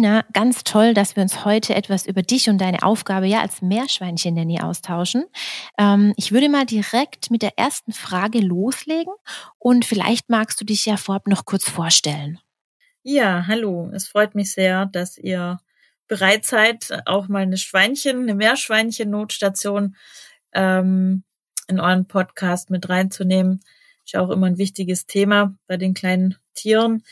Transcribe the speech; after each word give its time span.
Janina, 0.00 0.24
ganz 0.32 0.64
toll, 0.64 0.94
dass 0.94 1.14
wir 1.14 1.22
uns 1.22 1.44
heute 1.44 1.74
etwas 1.74 2.06
über 2.06 2.22
dich 2.22 2.48
und 2.48 2.56
deine 2.56 2.82
Aufgabe 2.82 3.26
ja 3.26 3.42
als 3.42 3.60
Meerschweinchen-Nanny 3.60 4.62
austauschen. 4.62 5.26
Ähm, 5.76 6.14
ich 6.16 6.32
würde 6.32 6.48
mal 6.48 6.64
direkt 6.64 7.30
mit 7.30 7.42
der 7.42 7.58
ersten 7.58 7.92
Frage 7.92 8.40
loslegen 8.40 9.12
und 9.58 9.84
vielleicht 9.84 10.30
magst 10.30 10.58
du 10.58 10.64
dich 10.64 10.86
ja 10.86 10.96
vorab 10.96 11.26
noch 11.26 11.44
kurz 11.44 11.68
vorstellen. 11.68 12.38
Ja, 13.02 13.44
hallo. 13.46 13.90
Es 13.92 14.08
freut 14.08 14.34
mich 14.34 14.52
sehr, 14.52 14.86
dass 14.86 15.18
ihr 15.18 15.60
bereit 16.08 16.46
seid, 16.46 17.02
auch 17.04 17.28
mal 17.28 17.42
eine 17.42 17.58
Schweinchen, 17.58 18.22
eine 18.22 18.34
Meerschweinchen-Notstation 18.34 19.96
ähm, 20.54 21.24
in 21.68 21.78
euren 21.78 22.06
Podcast 22.06 22.70
mit 22.70 22.88
reinzunehmen. 22.88 23.62
Ist 24.06 24.14
ja 24.14 24.22
auch 24.22 24.30
immer 24.30 24.46
ein 24.46 24.56
wichtiges 24.56 25.04
Thema 25.04 25.54
bei 25.66 25.76
den 25.76 25.92
kleinen 25.92 26.36
Tieren. 26.54 27.04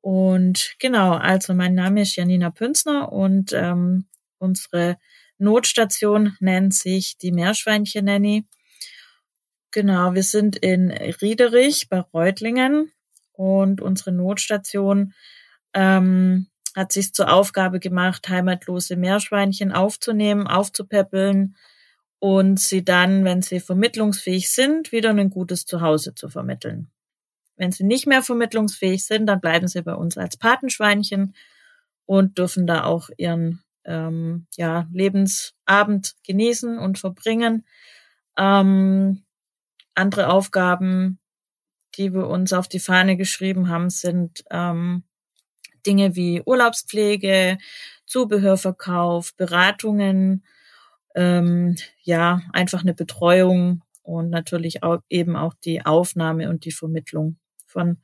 Und 0.00 0.74
genau, 0.78 1.14
also 1.14 1.54
mein 1.54 1.74
Name 1.74 2.02
ist 2.02 2.16
Janina 2.16 2.50
Pünzner 2.50 3.12
und 3.12 3.52
ähm, 3.52 4.06
unsere 4.38 4.96
Notstation 5.38 6.36
nennt 6.40 6.74
sich 6.74 7.16
die 7.18 7.32
Meerschweinchen-Nanny. 7.32 8.44
Genau, 9.70 10.14
wir 10.14 10.22
sind 10.22 10.56
in 10.56 10.90
Riederich 10.90 11.88
bei 11.88 12.00
Reutlingen 12.00 12.90
und 13.32 13.80
unsere 13.80 14.12
Notstation 14.12 15.14
ähm, 15.74 16.46
hat 16.74 16.92
sich 16.92 17.12
zur 17.12 17.32
Aufgabe 17.32 17.78
gemacht, 17.80 18.28
heimatlose 18.28 18.96
Meerschweinchen 18.96 19.72
aufzunehmen, 19.72 20.46
aufzupäppeln 20.46 21.56
und 22.18 22.60
sie 22.60 22.84
dann, 22.84 23.24
wenn 23.24 23.42
sie 23.42 23.60
vermittlungsfähig 23.60 24.50
sind, 24.50 24.90
wieder 24.92 25.10
ein 25.10 25.30
gutes 25.30 25.66
Zuhause 25.66 26.14
zu 26.14 26.28
vermitteln. 26.28 26.90
Wenn 27.58 27.72
sie 27.72 27.84
nicht 27.84 28.06
mehr 28.06 28.22
vermittlungsfähig 28.22 29.04
sind, 29.04 29.26
dann 29.26 29.40
bleiben 29.40 29.66
sie 29.68 29.82
bei 29.82 29.94
uns 29.94 30.16
als 30.16 30.36
Patenschweinchen 30.36 31.34
und 32.06 32.38
dürfen 32.38 32.66
da 32.66 32.84
auch 32.84 33.10
ihren 33.16 33.62
ähm, 33.84 34.46
ja, 34.56 34.86
Lebensabend 34.92 36.14
genießen 36.24 36.78
und 36.78 36.98
verbringen. 36.98 37.64
Ähm, 38.36 39.22
andere 39.94 40.28
Aufgaben, 40.28 41.18
die 41.96 42.14
wir 42.14 42.28
uns 42.28 42.52
auf 42.52 42.68
die 42.68 42.78
Fahne 42.78 43.16
geschrieben 43.16 43.68
haben, 43.68 43.90
sind 43.90 44.44
ähm, 44.50 45.02
Dinge 45.84 46.14
wie 46.14 46.42
Urlaubspflege, 46.44 47.58
Zubehörverkauf, 48.06 49.34
Beratungen, 49.34 50.44
ähm, 51.16 51.76
ja, 52.04 52.42
einfach 52.52 52.82
eine 52.82 52.94
Betreuung 52.94 53.82
und 54.02 54.30
natürlich 54.30 54.82
auch 54.84 55.02
eben 55.10 55.34
auch 55.34 55.54
die 55.64 55.84
Aufnahme 55.84 56.48
und 56.48 56.64
die 56.64 56.72
Vermittlung 56.72 57.36
von 57.68 57.98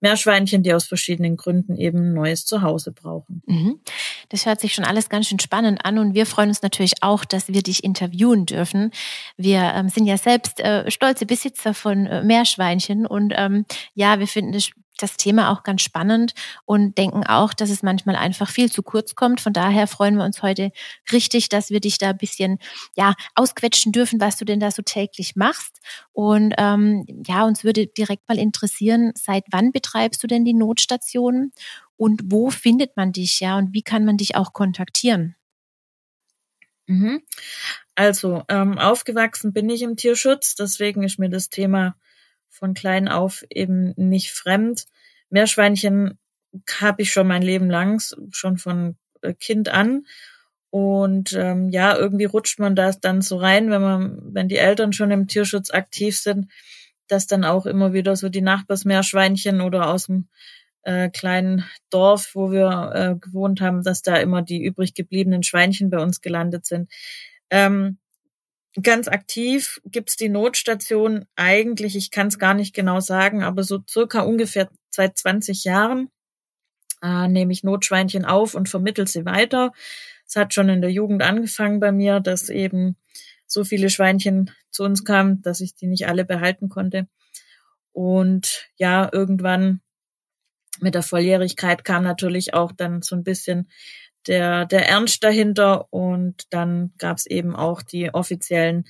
Meerschweinchen, 0.00 0.62
die 0.62 0.74
aus 0.74 0.84
verschiedenen 0.84 1.36
Gründen 1.36 1.76
eben 1.76 2.10
ein 2.10 2.14
neues 2.14 2.44
Zuhause 2.44 2.92
brauchen. 2.92 3.42
Mhm. 3.46 3.80
Das 4.28 4.44
hört 4.44 4.60
sich 4.60 4.74
schon 4.74 4.84
alles 4.84 5.08
ganz 5.08 5.28
schön 5.28 5.40
spannend 5.40 5.84
an 5.84 5.98
und 5.98 6.14
wir 6.14 6.26
freuen 6.26 6.50
uns 6.50 6.60
natürlich 6.60 7.02
auch, 7.02 7.24
dass 7.24 7.48
wir 7.48 7.62
dich 7.62 7.82
interviewen 7.82 8.44
dürfen. 8.44 8.90
Wir 9.38 9.72
ähm, 9.74 9.88
sind 9.88 10.06
ja 10.06 10.18
selbst 10.18 10.60
äh, 10.60 10.90
stolze 10.90 11.24
Besitzer 11.24 11.72
von 11.72 12.06
äh, 12.06 12.22
Meerschweinchen 12.22 13.06
und 13.06 13.32
ähm, 13.34 13.64
ja, 13.94 14.18
wir 14.18 14.28
finden 14.28 14.52
es 14.54 14.70
das 14.98 15.16
Thema 15.16 15.50
auch 15.50 15.62
ganz 15.62 15.82
spannend 15.82 16.34
und 16.64 16.96
denken 16.98 17.24
auch, 17.26 17.52
dass 17.54 17.70
es 17.70 17.82
manchmal 17.82 18.16
einfach 18.16 18.50
viel 18.50 18.70
zu 18.70 18.82
kurz 18.82 19.14
kommt. 19.14 19.40
Von 19.40 19.52
daher 19.52 19.86
freuen 19.86 20.16
wir 20.16 20.24
uns 20.24 20.42
heute 20.42 20.70
richtig, 21.12 21.48
dass 21.48 21.70
wir 21.70 21.80
dich 21.80 21.98
da 21.98 22.10
ein 22.10 22.18
bisschen 22.18 22.58
ja 22.96 23.14
ausquetschen 23.34 23.92
dürfen, 23.92 24.20
was 24.20 24.36
du 24.36 24.44
denn 24.44 24.60
da 24.60 24.70
so 24.70 24.82
täglich 24.82 25.36
machst. 25.36 25.80
Und 26.12 26.54
ähm, 26.58 27.06
ja, 27.26 27.44
uns 27.44 27.64
würde 27.64 27.86
direkt 27.86 28.28
mal 28.28 28.38
interessieren, 28.38 29.12
seit 29.16 29.44
wann 29.50 29.72
betreibst 29.72 30.22
du 30.22 30.26
denn 30.26 30.44
die 30.44 30.54
Notstation 30.54 31.52
und 31.96 32.22
wo 32.26 32.50
findet 32.50 32.96
man 32.96 33.12
dich 33.12 33.40
ja 33.40 33.58
und 33.58 33.72
wie 33.72 33.82
kann 33.82 34.04
man 34.04 34.16
dich 34.16 34.36
auch 34.36 34.52
kontaktieren? 34.52 35.34
Mhm. 36.86 37.22
Also 37.94 38.42
ähm, 38.48 38.78
aufgewachsen 38.78 39.52
bin 39.52 39.70
ich 39.70 39.82
im 39.82 39.96
Tierschutz, 39.96 40.54
deswegen 40.54 41.02
ist 41.02 41.18
mir 41.18 41.30
das 41.30 41.48
Thema 41.48 41.94
von 42.54 42.74
klein 42.74 43.08
auf 43.08 43.44
eben 43.50 43.92
nicht 43.96 44.32
fremd. 44.32 44.86
Meerschweinchen 45.30 46.18
habe 46.80 47.02
ich 47.02 47.10
schon 47.10 47.26
mein 47.26 47.42
Leben 47.42 47.68
lang, 47.68 48.00
schon 48.30 48.58
von 48.58 48.96
äh, 49.22 49.34
Kind 49.34 49.68
an. 49.68 50.06
Und 50.70 51.32
ähm, 51.34 51.68
ja, 51.68 51.96
irgendwie 51.96 52.24
rutscht 52.24 52.58
man 52.58 52.74
da 52.74 52.90
dann 52.92 53.22
so 53.22 53.36
rein, 53.36 53.70
wenn 53.70 53.82
man, 53.82 54.34
wenn 54.34 54.48
die 54.48 54.56
Eltern 54.56 54.92
schon 54.92 55.10
im 55.10 55.28
Tierschutz 55.28 55.70
aktiv 55.70 56.16
sind, 56.16 56.50
dass 57.06 57.26
dann 57.26 57.44
auch 57.44 57.66
immer 57.66 57.92
wieder 57.92 58.16
so 58.16 58.28
die 58.28 58.40
Nachbarsmeerschweinchen 58.40 59.60
oder 59.60 59.88
aus 59.88 60.06
dem 60.06 60.26
äh, 60.82 61.10
kleinen 61.10 61.64
Dorf, 61.90 62.30
wo 62.34 62.50
wir 62.50 62.92
äh, 62.94 63.14
gewohnt 63.18 63.60
haben, 63.60 63.82
dass 63.82 64.02
da 64.02 64.16
immer 64.16 64.42
die 64.42 64.62
übrig 64.62 64.94
gebliebenen 64.94 65.42
Schweinchen 65.42 65.90
bei 65.90 65.98
uns 65.98 66.20
gelandet 66.20 66.66
sind. 66.66 66.90
Ähm, 67.50 67.98
Ganz 68.82 69.06
aktiv 69.06 69.80
gibt's 69.84 70.16
die 70.16 70.28
Notstation 70.28 71.26
eigentlich, 71.36 71.94
ich 71.94 72.10
kann 72.10 72.26
es 72.26 72.38
gar 72.38 72.54
nicht 72.54 72.74
genau 72.74 72.98
sagen, 73.00 73.44
aber 73.44 73.62
so 73.62 73.80
circa 73.88 74.22
ungefähr 74.22 74.68
seit 74.90 75.16
20 75.16 75.64
Jahren 75.64 76.10
äh, 77.02 77.28
nehme 77.28 77.52
ich 77.52 77.62
Notschweinchen 77.62 78.24
auf 78.24 78.54
und 78.54 78.68
vermittel 78.68 79.06
sie 79.06 79.24
weiter. 79.24 79.72
Es 80.26 80.36
hat 80.36 80.54
schon 80.54 80.68
in 80.68 80.80
der 80.80 80.90
Jugend 80.90 81.22
angefangen 81.22 81.78
bei 81.78 81.92
mir, 81.92 82.18
dass 82.18 82.48
eben 82.48 82.96
so 83.46 83.62
viele 83.62 83.90
Schweinchen 83.90 84.50
zu 84.70 84.82
uns 84.82 85.04
kamen, 85.04 85.42
dass 85.42 85.60
ich 85.60 85.74
die 85.74 85.86
nicht 85.86 86.08
alle 86.08 86.24
behalten 86.24 86.68
konnte. 86.68 87.06
Und 87.92 88.66
ja, 88.76 89.08
irgendwann 89.12 89.80
mit 90.80 90.96
der 90.96 91.04
Volljährigkeit 91.04 91.84
kam 91.84 92.02
natürlich 92.02 92.54
auch 92.54 92.72
dann 92.72 93.02
so 93.02 93.14
ein 93.14 93.22
bisschen 93.22 93.68
der, 94.26 94.66
der 94.66 94.88
Ernst 94.88 95.24
dahinter 95.24 95.92
und 95.92 96.46
dann 96.50 96.92
gab 96.98 97.18
es 97.18 97.26
eben 97.26 97.54
auch 97.54 97.82
die 97.82 98.12
offiziellen 98.12 98.84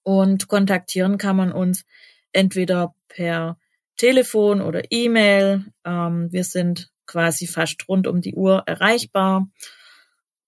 und 0.04 0.48
kontaktieren 0.48 1.18
kann 1.18 1.36
man 1.36 1.52
uns 1.52 1.86
entweder 2.32 2.94
per 3.08 3.58
Telefon 3.98 4.62
oder 4.62 4.84
E-Mail. 4.90 5.66
Ähm, 5.86 6.32
wir 6.32 6.44
sind 6.44 6.90
quasi 7.06 7.46
fast 7.46 7.88
rund 7.88 8.08
um 8.08 8.22
die 8.22 8.34
Uhr 8.34 8.64
erreichbar. 8.66 9.48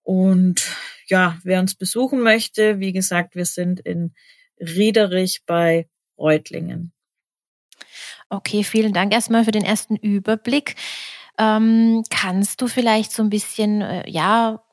Und 0.04 0.62
ja, 1.08 1.38
wer 1.44 1.60
uns 1.60 1.76
besuchen 1.76 2.22
möchte, 2.22 2.80
wie 2.80 2.94
gesagt, 2.94 3.36
wir 3.36 3.46
sind 3.46 3.80
in 3.82 4.14
Riederich 4.60 5.42
bei 5.46 5.88
Reutlingen. 6.18 6.92
Okay, 8.30 8.64
vielen 8.64 8.94
Dank 8.94 9.14
erstmal 9.14 9.46
für 9.46 9.52
den 9.52 9.66
ersten 9.66 9.96
Überblick. 9.96 10.76
Ähm, 11.40 12.04
kannst 12.12 12.62
du 12.62 12.68
vielleicht 12.68 13.12
so 13.12 13.24
ein 13.24 13.32
bisschen, 13.32 13.82
äh, 13.82 14.08
ja, 14.08 14.64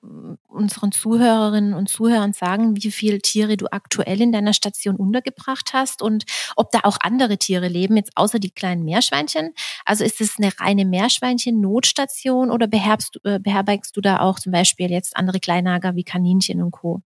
unseren 0.46 0.92
Zuhörerinnen 0.92 1.72
und 1.72 1.88
Zuhörern 1.88 2.34
sagen, 2.34 2.76
wie 2.76 2.90
viele 2.90 3.20
Tiere 3.20 3.56
du 3.56 3.66
aktuell 3.72 4.20
in 4.20 4.30
deiner 4.30 4.52
Station 4.52 4.96
untergebracht 4.96 5.70
hast 5.72 6.02
und 6.02 6.24
ob 6.56 6.70
da 6.70 6.80
auch 6.82 6.98
andere 7.00 7.38
Tiere 7.38 7.68
leben, 7.68 7.96
jetzt 7.96 8.12
außer 8.14 8.38
die 8.38 8.50
kleinen 8.50 8.84
Meerschweinchen? 8.84 9.54
Also 9.86 10.04
ist 10.04 10.20
es 10.20 10.36
eine 10.38 10.52
reine 10.60 10.84
Meerschweinchen-Notstation 10.84 12.50
oder 12.50 12.66
beherbst, 12.66 13.18
äh, 13.24 13.38
beherbergst 13.38 13.96
du 13.96 14.02
da 14.02 14.20
auch 14.20 14.38
zum 14.38 14.52
Beispiel 14.52 14.90
jetzt 14.90 15.16
andere 15.16 15.40
Kleinnager 15.40 15.96
wie 15.96 16.04
Kaninchen 16.04 16.62
und 16.62 16.72
Co.? 16.72 17.00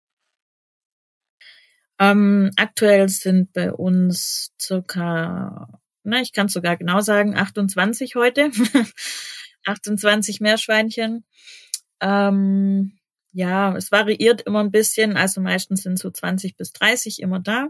Ähm, 2.00 2.50
aktuell 2.56 3.08
sind 3.08 3.52
bei 3.52 3.72
uns 3.72 4.52
circa, 4.60 5.68
na, 6.02 6.20
ich 6.20 6.32
kann 6.32 6.48
sogar 6.48 6.76
genau 6.76 7.00
sagen, 7.00 7.36
28 7.36 8.16
heute. 8.16 8.50
28 9.64 10.40
Meerschweinchen. 10.40 11.24
Ähm, 12.00 12.92
ja, 13.32 13.76
es 13.76 13.90
variiert 13.90 14.42
immer 14.42 14.60
ein 14.60 14.70
bisschen, 14.70 15.16
also 15.16 15.40
meistens 15.40 15.82
sind 15.82 15.98
so 15.98 16.10
20 16.10 16.56
bis 16.56 16.72
30 16.72 17.20
immer 17.20 17.40
da. 17.40 17.68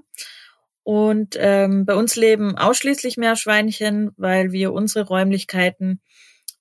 Und 0.83 1.37
ähm, 1.39 1.87
bei 1.87 1.95
uns 1.95 2.15
leben 2.17 2.59
ausschließlich 2.59 3.17
Meerschweinchen, 3.17 4.13
weil 4.19 4.53
wir 4.53 4.73
unsere 4.73 5.07
Räumlichkeiten 5.07 6.01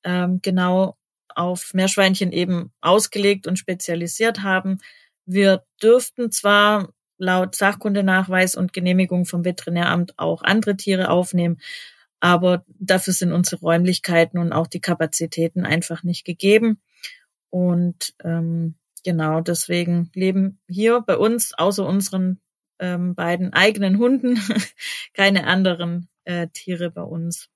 ähm, 0.06 0.40
genau 0.42 0.96
auf 1.36 1.74
Meerschweinchen 1.74 2.32
eben 2.32 2.72
ausgelegt 2.80 3.48
und 3.48 3.58
spezialisiert 3.58 4.42
haben. 4.42 4.80
Wir 5.26 5.64
dürften 5.82 6.32
zwar 6.32 6.90
laut 7.18 7.56
Sachkundenachweis 7.56 8.56
und 8.56 8.74
Genehmigung 8.74 9.26
vom 9.26 9.44
Veterinäramt 9.44 10.18
auch 10.18 10.44
andere 10.44 10.78
Tiere 10.78 11.10
aufnehmen, 11.10 11.60
aber 12.24 12.64
dafür 12.80 13.12
sind 13.12 13.34
unsere 13.34 13.60
Räumlichkeiten 13.60 14.38
und 14.38 14.54
auch 14.54 14.68
die 14.68 14.80
Kapazitäten 14.80 15.66
einfach 15.66 16.04
nicht 16.04 16.24
gegeben. 16.24 16.80
Und 17.50 18.14
ähm, 18.24 18.76
genau 19.04 19.42
deswegen 19.42 20.10
leben 20.14 20.58
hier 20.70 21.02
bei 21.02 21.18
uns 21.18 21.54
außer 21.54 21.86
unseren 21.86 22.40
ähm, 22.80 23.14
beiden 23.14 23.52
eigenen 23.52 23.98
Hunden 23.98 24.40
keine 25.14 25.48
anderen 25.48 26.08
äh, 26.24 26.48
Tiere 26.48 26.92
bei 26.92 27.02
uns. 27.02 27.50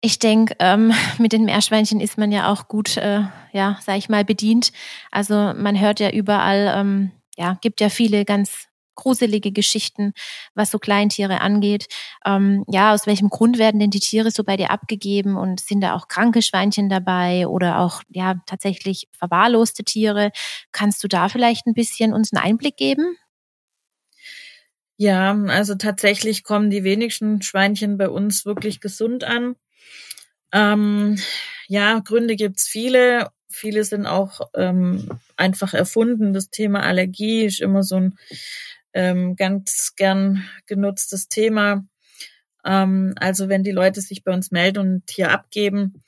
Ich 0.00 0.18
denke, 0.18 0.56
ähm, 0.58 0.92
mit 1.18 1.32
den 1.32 1.44
Meerschweinchen 1.44 2.00
ist 2.00 2.18
man 2.18 2.32
ja 2.32 2.50
auch 2.52 2.66
gut, 2.66 2.96
äh, 2.96 3.20
ja, 3.52 3.78
sag 3.80 3.96
ich 3.96 4.08
mal, 4.08 4.24
bedient. 4.24 4.72
Also 5.12 5.54
man 5.54 5.78
hört 5.78 6.00
ja 6.00 6.10
überall, 6.10 6.74
ähm, 6.76 7.12
ja, 7.36 7.58
gibt 7.60 7.80
ja 7.80 7.90
viele 7.90 8.24
ganz 8.24 8.66
gruselige 8.94 9.52
Geschichten, 9.52 10.12
was 10.54 10.70
so 10.70 10.78
Kleintiere 10.78 11.40
angeht. 11.40 11.86
Ähm, 12.24 12.64
ja, 12.68 12.92
aus 12.94 13.06
welchem 13.06 13.30
Grund 13.30 13.58
werden 13.58 13.80
denn 13.80 13.90
die 13.90 14.00
Tiere 14.00 14.30
so 14.30 14.44
bei 14.44 14.56
dir 14.56 14.70
abgegeben 14.70 15.36
und 15.36 15.60
sind 15.60 15.80
da 15.80 15.94
auch 15.94 16.08
kranke 16.08 16.42
Schweinchen 16.42 16.88
dabei 16.88 17.46
oder 17.46 17.80
auch 17.80 18.02
ja 18.10 18.34
tatsächlich 18.46 19.08
verwahrloste 19.12 19.84
Tiere? 19.84 20.30
Kannst 20.72 21.02
du 21.04 21.08
da 21.08 21.28
vielleicht 21.28 21.66
ein 21.66 21.74
bisschen 21.74 22.12
uns 22.12 22.32
einen 22.32 22.44
Einblick 22.44 22.76
geben? 22.76 23.16
Ja, 24.96 25.36
also 25.48 25.74
tatsächlich 25.74 26.44
kommen 26.44 26.70
die 26.70 26.84
wenigsten 26.84 27.42
Schweinchen 27.42 27.98
bei 27.98 28.08
uns 28.08 28.46
wirklich 28.46 28.80
gesund 28.80 29.24
an. 29.24 29.56
Ähm, 30.52 31.18
ja, 31.66 31.98
Gründe 31.98 32.36
gibt's 32.36 32.68
viele. 32.68 33.30
Viele 33.48 33.84
sind 33.84 34.06
auch 34.06 34.40
ähm, 34.54 35.08
einfach 35.36 35.74
erfunden. 35.74 36.32
Das 36.32 36.50
Thema 36.50 36.82
Allergie 36.84 37.44
ist 37.44 37.60
immer 37.60 37.82
so 37.82 37.96
ein 37.96 38.18
ähm, 38.94 39.36
ganz 39.36 39.94
gern 39.96 40.44
genutztes 40.66 41.28
Thema. 41.28 41.84
Ähm, 42.64 43.14
also 43.16 43.48
wenn 43.48 43.64
die 43.64 43.72
Leute 43.72 44.00
sich 44.00 44.24
bei 44.24 44.32
uns 44.32 44.50
melden 44.50 44.78
und 44.78 45.06
Tier 45.06 45.32
abgeben, 45.32 46.00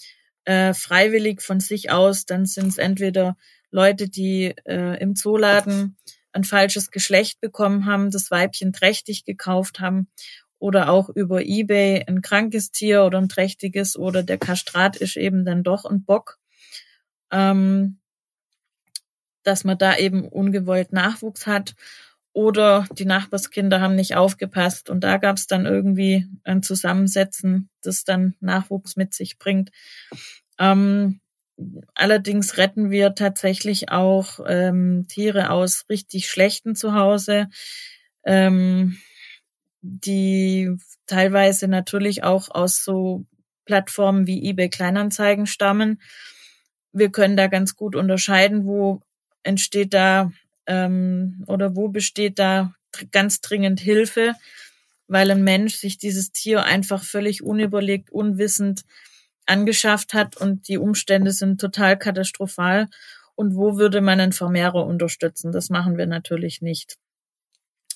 äh, 0.44 0.73
freiwillig 0.73 1.43
von 1.43 1.61
sich 1.61 1.91
aus, 1.91 2.25
dann 2.25 2.47
sind 2.47 2.69
es 2.69 2.79
entweder 2.79 3.37
Leute, 3.71 4.09
die 4.09 4.55
äh, 4.65 4.99
im 5.00 5.17
Zooladen 5.17 5.97
ein 6.33 6.44
falsches 6.44 6.91
Geschlecht 6.91 7.41
bekommen 7.41 7.87
haben, 7.87 8.11
das 8.11 8.31
Weibchen 8.31 8.73
trächtig 8.73 9.25
gekauft 9.25 9.81
haben 9.81 10.09
oder 10.59 10.91
auch 10.91 11.09
über 11.09 11.43
eBay 11.43 12.05
ein 12.06 12.23
krankes 12.23 12.71
Tier 12.71 13.05
oder 13.05 13.19
ein 13.19 13.29
trächtiges 13.29 13.97
oder 13.97 14.23
der 14.23 14.38
Kastrat 14.38 14.97
ist 14.97 15.17
eben 15.17 15.44
dann 15.44 15.62
doch 15.62 15.85
ein 15.85 16.05
Bock, 16.05 16.38
ähm, 17.31 17.99
dass 19.43 19.65
man 19.65 19.79
da 19.79 19.97
eben 19.97 20.27
ungewollt 20.27 20.93
Nachwuchs 20.93 21.47
hat 21.47 21.75
oder 22.37 22.87
die 22.93 23.06
Nachbarskinder 23.06 23.81
haben 23.81 23.94
nicht 23.94 24.15
aufgepasst 24.15 24.91
und 24.91 25.00
da 25.00 25.17
gab 25.17 25.38
es 25.38 25.47
dann 25.47 25.65
irgendwie 25.65 26.27
ein 26.44 26.62
Zusammensetzen, 26.62 27.71
das 27.81 28.05
dann 28.05 28.35
Nachwuchs 28.41 28.94
mit 28.94 29.15
sich 29.15 29.38
bringt. 29.38 29.71
Ähm, 30.59 31.19
Allerdings 31.94 32.59
retten 32.59 32.91
wir 32.91 33.15
tatsächlich 33.15 33.91
auch 33.91 34.41
ähm, 34.47 35.06
Tiere 35.09 35.49
aus 35.49 35.87
richtig 35.88 36.29
schlechten 36.29 36.77
Zuhause, 36.77 37.49
ähm, 38.25 38.99
die 39.81 40.77
teilweise 41.06 41.69
natürlich 41.69 42.25
auch 42.25 42.50
aus 42.50 42.85
so 42.85 43.25
Plattformen 43.65 44.27
wie 44.27 44.47
eBay 44.50 44.69
Kleinanzeigen 44.69 45.47
stammen. 45.47 46.03
Wir 46.93 47.09
können 47.09 47.38
da 47.38 47.47
ganz 47.47 47.75
gut 47.75 47.97
unterscheiden, 47.97 48.67
wo 48.67 49.00
entsteht 49.43 49.94
da 49.94 50.31
ähm, 50.67 51.45
oder 51.47 51.77
wo 51.77 51.89
besteht 51.89 52.39
da 52.39 52.73
ganz 53.13 53.41
dringend 53.41 53.81
Hilfe, 53.81 54.35
weil 55.09 55.31
ein 55.31 55.45
Mensch 55.45 55.77
sich 55.77 55.99
dieses 55.99 56.33
Tier 56.33 56.65
einfach 56.65 57.05
völlig 57.05 57.43
unüberlegt, 57.43 58.11
unwissend 58.11 58.85
angeschafft 59.47 60.13
hat 60.13 60.37
und 60.37 60.69
die 60.69 60.79
Umstände 60.79 61.33
sind 61.33 61.61
total 61.61 61.97
katastrophal. 61.99 62.89
Und 63.37 63.55
wo 63.55 63.77
würde 63.77 64.01
man 64.01 64.19
einen 64.19 64.33
Vermehrer 64.33 64.87
unterstützen? 64.87 65.53
Das 65.53 65.69
machen 65.69 65.99
wir 65.99 66.07
natürlich 66.07 66.63
nicht. 66.63 66.99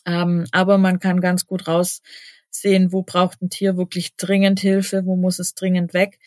Ähm, 0.05 0.46
aber 0.52 0.78
man 0.78 1.00
kann 1.00 1.20
ganz 1.20 1.46
gut 1.46 1.66
raussehen, 1.66 2.93
wo 2.93 3.02
braucht 3.02 3.43
ein 3.43 3.50
Tier 3.50 3.76
wirklich 3.76 4.16
dringend 4.16 4.61
Hilfe, 4.61 5.06
wo 5.06 5.16
muss 5.16 5.38
es 5.38 5.55
dringend 5.55 5.94
weg. 5.94 6.19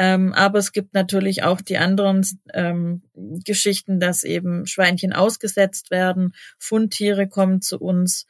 Ähm, 0.00 0.32
aber 0.32 0.60
es 0.60 0.72
gibt 0.72 0.94
natürlich 0.94 1.42
auch 1.42 1.60
die 1.60 1.76
anderen 1.76 2.24
ähm, 2.54 3.02
Geschichten, 3.44 3.98
dass 3.98 4.22
eben 4.22 4.64
Schweinchen 4.66 5.12
ausgesetzt 5.12 5.90
werden, 5.90 6.34
Fundtiere 6.56 7.28
kommen 7.28 7.60
zu 7.60 7.78
uns 7.80 8.26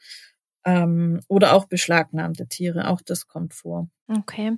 ähm, 0.65 1.21
oder 1.27 1.53
auch 1.53 1.65
beschlagnahmte 1.65 2.47
Tiere. 2.47 2.87
Auch 2.89 3.01
das 3.01 3.27
kommt 3.27 3.53
vor. 3.53 3.87
Okay. 4.07 4.57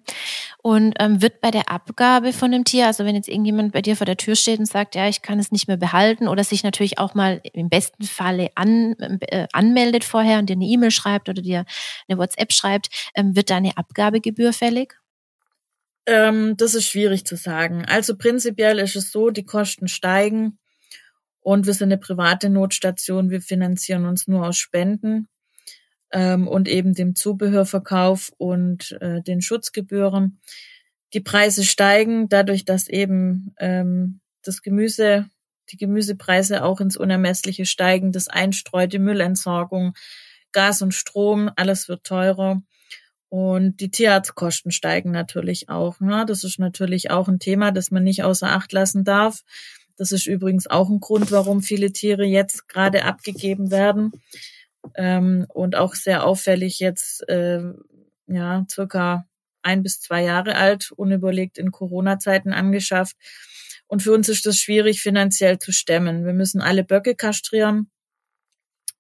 Und 0.64 0.94
ähm, 1.00 1.22
wird 1.22 1.42
bei 1.42 1.52
der 1.52 1.70
Abgabe 1.70 2.32
von 2.32 2.52
dem 2.52 2.64
Tier, 2.64 2.88
also 2.88 3.04
wenn 3.04 3.16
jetzt 3.16 3.28
irgendjemand 3.28 3.74
bei 3.74 3.82
dir 3.82 3.98
vor 3.98 4.06
der 4.06 4.16
Tür 4.16 4.36
steht 4.36 4.60
und 4.60 4.66
sagt, 4.66 4.96
ja, 4.96 5.10
ich 5.10 5.22
kann 5.22 5.38
es 5.38 5.52
nicht 5.52 5.68
mehr 5.68 5.78
behalten 5.78 6.30
oder 6.30 6.46
sich 6.46 6.64
natürlich 6.64 6.98
auch 6.98 7.14
mal 7.14 7.42
im 7.52 7.68
besten 7.68 8.04
Falle 8.04 8.52
an, 8.56 8.96
äh, 9.00 9.48
anmeldet 9.52 10.06
vorher 10.06 10.40
und 10.40 10.50
dir 10.50 10.54
eine 10.54 10.66
E-Mail 10.66 10.92
schreibt 10.92 11.28
oder 11.28 11.42
dir 11.42 11.66
eine 12.08 12.18
WhatsApp 12.18 12.54
schreibt, 12.54 13.12
ähm, 13.16 13.36
wird 13.36 13.50
da 13.50 13.58
eine 13.58 13.78
Abgabegebühr 13.78 14.54
fällig? 14.54 15.01
Ähm, 16.06 16.58
das 16.58 16.74
ist 16.74 16.86
schwierig 16.86 17.26
zu 17.26 17.36
sagen. 17.36 17.86
Also 17.86 18.18
prinzipiell 18.18 18.80
ist 18.80 18.96
es 18.96 19.12
so, 19.12 19.30
die 19.30 19.46
Kosten 19.46 19.88
steigen 19.88 20.58
und 21.42 21.66
wir 21.66 21.74
sind 21.74 21.92
eine 21.92 21.98
private 21.98 22.50
Notstation. 22.50 23.30
Wir 23.30 23.42
finanzieren 23.42 24.06
uns 24.06 24.28
nur 24.28 24.48
aus 24.48 24.58
Spenden 24.58 25.28
ähm, 26.12 26.48
und 26.48 26.68
eben 26.68 26.94
dem 26.94 27.16
Zubehörverkauf 27.16 28.32
und 28.38 28.98
äh, 29.02 29.22
den 29.22 29.42
Schutzgebühren. 29.42 30.40
Die 31.14 31.22
Preise 31.22 31.64
steigen 31.64 32.30
dadurch, 32.30 32.66
dass 32.66 32.88
eben 32.88 33.54
ähm, 33.60 34.20
das 34.44 34.62
Gemüse, 34.62 35.30
die 35.72 35.78
Gemüsepreise 35.78 36.64
auch 36.64 36.80
ins 36.80 36.98
Unermessliche 36.98 37.66
steigen, 37.66 38.12
das 38.12 38.28
Einstreu, 38.28 38.88
die 38.88 39.00
Müllentsorgung, 39.00 39.94
Gas 40.52 40.82
und 40.82 40.94
Strom, 40.94 41.50
alles 41.56 41.90
wird 41.90 42.04
teurer. 42.04 42.62
Und 43.32 43.80
die 43.80 43.90
Tierarztkosten 43.90 44.74
steigen 44.74 45.12
natürlich 45.12 45.70
auch. 45.70 46.02
Ne? 46.02 46.26
Das 46.28 46.44
ist 46.44 46.60
natürlich 46.60 47.12
auch 47.12 47.30
ein 47.30 47.40
Thema, 47.40 47.72
das 47.72 47.90
man 47.90 48.04
nicht 48.04 48.26
außer 48.26 48.50
Acht 48.50 48.74
lassen 48.74 49.06
darf. 49.06 49.46
Das 49.96 50.12
ist 50.12 50.28
übrigens 50.28 50.68
auch 50.68 50.90
ein 50.90 51.00
Grund, 51.00 51.32
warum 51.32 51.62
viele 51.62 51.94
Tiere 51.94 52.26
jetzt 52.26 52.68
gerade 52.68 53.06
abgegeben 53.06 53.72
werden 53.72 54.12
ähm, 54.96 55.46
und 55.48 55.78
auch 55.78 55.96
sehr 55.96 56.26
auffällig 56.26 56.82
jetzt, 56.82 57.26
äh, 57.30 57.62
ja, 58.28 58.66
circa 58.70 59.26
ein 59.62 59.82
bis 59.82 60.02
zwei 60.02 60.24
Jahre 60.24 60.58
alt, 60.58 60.92
unüberlegt 60.92 61.58
in 61.58 61.72
Corona-Zeiten 61.72 62.52
angeschafft. 62.52 63.16
Und 63.88 64.04
für 64.04 64.12
uns 64.12 64.28
ist 64.28 64.46
das 64.46 64.58
schwierig 64.58 65.02
finanziell 65.02 65.58
zu 65.58 65.72
stemmen. 65.72 66.26
Wir 66.26 66.34
müssen 66.34 66.60
alle 66.60 66.84
Böcke 66.84 67.16
kastrieren. 67.16 67.90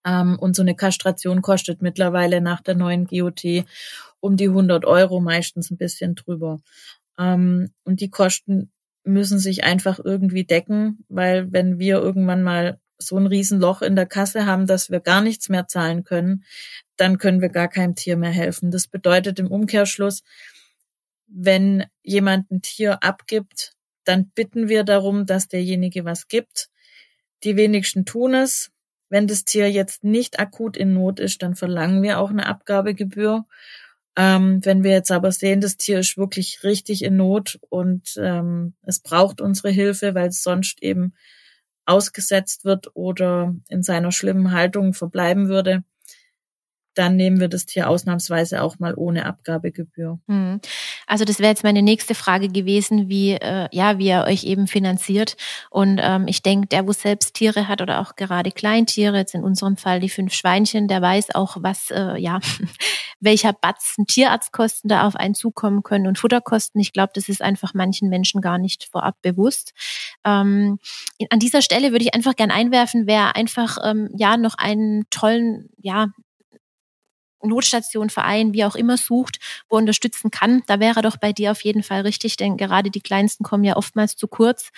Ähm, 0.05 0.39
und 0.39 0.55
so 0.55 0.61
eine 0.61 0.75
Kastration 0.75 1.41
kostet 1.41 1.81
mittlerweile 1.81 2.39
nach 2.39 2.61
der 2.61 2.75
neuen 2.75 3.07
GOT 3.07 3.65
um 4.21 4.37
die 4.37 4.47
100 4.47 4.85
Euro, 4.85 5.19
meistens 5.19 5.69
ein 5.69 5.77
bisschen 5.77 6.15
drüber. 6.15 6.61
Ähm, 7.19 7.71
und 7.83 7.99
die 7.99 8.09
Kosten 8.09 8.69
müssen 9.03 9.39
sich 9.39 9.63
einfach 9.63 9.99
irgendwie 10.03 10.45
decken, 10.45 11.03
weil 11.09 11.51
wenn 11.51 11.79
wir 11.79 11.97
irgendwann 11.97 12.43
mal 12.43 12.79
so 12.97 13.17
ein 13.17 13.27
Riesenloch 13.27 13.81
in 13.81 13.95
der 13.95 14.05
Kasse 14.05 14.45
haben, 14.45 14.67
dass 14.67 14.91
wir 14.91 14.99
gar 14.99 15.21
nichts 15.21 15.49
mehr 15.49 15.67
zahlen 15.67 16.03
können, 16.03 16.45
dann 16.97 17.17
können 17.17 17.41
wir 17.41 17.49
gar 17.49 17.67
keinem 17.67 17.95
Tier 17.95 18.15
mehr 18.15 18.31
helfen. 18.31 18.69
Das 18.71 18.87
bedeutet 18.87 19.39
im 19.39 19.47
Umkehrschluss, 19.47 20.23
wenn 21.27 21.85
jemand 22.03 22.51
ein 22.51 22.61
Tier 22.61 23.03
abgibt, 23.03 23.73
dann 24.03 24.29
bitten 24.35 24.69
wir 24.69 24.83
darum, 24.83 25.25
dass 25.25 25.47
derjenige 25.47 26.05
was 26.05 26.27
gibt. 26.27 26.69
Die 27.43 27.55
wenigsten 27.55 28.05
tun 28.05 28.33
es. 28.33 28.71
Wenn 29.09 29.27
das 29.27 29.45
Tier 29.45 29.69
jetzt 29.69 30.03
nicht 30.03 30.39
akut 30.39 30.77
in 30.77 30.93
Not 30.93 31.19
ist, 31.19 31.41
dann 31.41 31.55
verlangen 31.55 32.01
wir 32.01 32.19
auch 32.19 32.29
eine 32.29 32.45
Abgabegebühr. 32.45 33.45
Ähm, 34.23 34.63
wenn 34.63 34.83
wir 34.83 34.91
jetzt 34.91 35.11
aber 35.11 35.31
sehen, 35.31 35.61
das 35.61 35.77
Tier 35.77 35.97
ist 35.97 36.15
wirklich 36.15 36.63
richtig 36.63 37.03
in 37.03 37.17
Not 37.17 37.57
und 37.69 38.03
ähm, 38.17 38.75
es 38.83 38.99
braucht 38.99 39.41
unsere 39.41 39.71
Hilfe, 39.71 40.13
weil 40.13 40.27
es 40.27 40.43
sonst 40.43 40.83
eben 40.83 41.15
ausgesetzt 41.87 42.63
wird 42.63 42.95
oder 42.95 43.55
in 43.67 43.81
seiner 43.81 44.11
schlimmen 44.11 44.51
Haltung 44.51 44.93
verbleiben 44.93 45.49
würde, 45.49 45.83
dann 46.93 47.15
nehmen 47.15 47.39
wir 47.39 47.47
das 47.47 47.65
Tier 47.65 47.89
ausnahmsweise 47.89 48.61
auch 48.61 48.79
mal 48.79 48.93
ohne 48.95 49.25
Abgabegebühr. 49.25 50.19
Hm. 50.27 50.59
Also 51.07 51.25
das 51.25 51.39
wäre 51.39 51.49
jetzt 51.49 51.63
meine 51.63 51.81
nächste 51.81 52.15
Frage 52.15 52.49
gewesen, 52.49 53.07
wie 53.09 53.31
äh, 53.31 53.67
ja, 53.71 53.97
wie 53.97 54.07
ihr 54.07 54.25
euch 54.27 54.43
eben 54.43 54.67
finanziert. 54.67 55.37
Und 55.69 55.99
ähm, 56.01 56.27
ich 56.27 56.41
denke, 56.41 56.67
der, 56.67 56.87
wo 56.87 56.91
selbst 56.91 57.35
Tiere 57.35 57.67
hat 57.67 57.81
oder 57.81 58.01
auch 58.01 58.15
gerade 58.15 58.51
Kleintiere, 58.51 59.17
jetzt 59.17 59.35
in 59.35 59.43
unserem 59.43 59.77
Fall 59.77 59.99
die 59.99 60.09
fünf 60.09 60.33
Schweinchen, 60.33 60.87
der 60.87 61.01
weiß 61.01 61.33
auch, 61.35 61.57
was 61.61 61.91
äh, 61.91 62.17
ja, 62.17 62.39
welcher 63.19 63.53
Batzen 63.53 64.05
Tierarztkosten 64.07 64.89
da 64.89 65.07
auf 65.07 65.15
einen 65.15 65.35
zukommen 65.35 65.83
können 65.83 66.07
und 66.07 66.19
Futterkosten. 66.19 66.81
Ich 66.81 66.91
glaube, 66.91 67.11
das 67.15 67.29
ist 67.29 67.41
einfach 67.41 67.73
manchen 67.73 68.09
Menschen 68.09 68.41
gar 68.41 68.57
nicht 68.57 68.89
vorab 68.91 69.15
bewusst. 69.21 69.73
Ähm, 70.25 70.79
an 71.29 71.39
dieser 71.39 71.61
Stelle 71.61 71.91
würde 71.91 72.03
ich 72.03 72.13
einfach 72.13 72.35
gern 72.35 72.51
einwerfen, 72.51 73.07
wer 73.07 73.35
einfach 73.35 73.77
ähm, 73.83 74.09
ja 74.15 74.37
noch 74.37 74.55
einen 74.57 75.05
tollen 75.09 75.69
ja 75.79 76.07
Notstation, 77.43 78.09
Verein, 78.09 78.53
wie 78.53 78.65
auch 78.65 78.75
immer 78.75 78.97
sucht, 78.97 79.39
wo 79.69 79.77
unterstützen 79.77 80.31
kann, 80.31 80.63
da 80.67 80.79
wäre 80.79 81.01
doch 81.01 81.17
bei 81.17 81.33
dir 81.33 81.51
auf 81.51 81.61
jeden 81.61 81.83
Fall 81.83 82.01
richtig, 82.01 82.37
denn 82.37 82.57
gerade 82.57 82.91
die 82.91 83.01
Kleinsten 83.01 83.43
kommen 83.43 83.63
ja 83.63 83.75
oftmals 83.75 84.15
zu 84.15 84.27
kurz. 84.27 84.71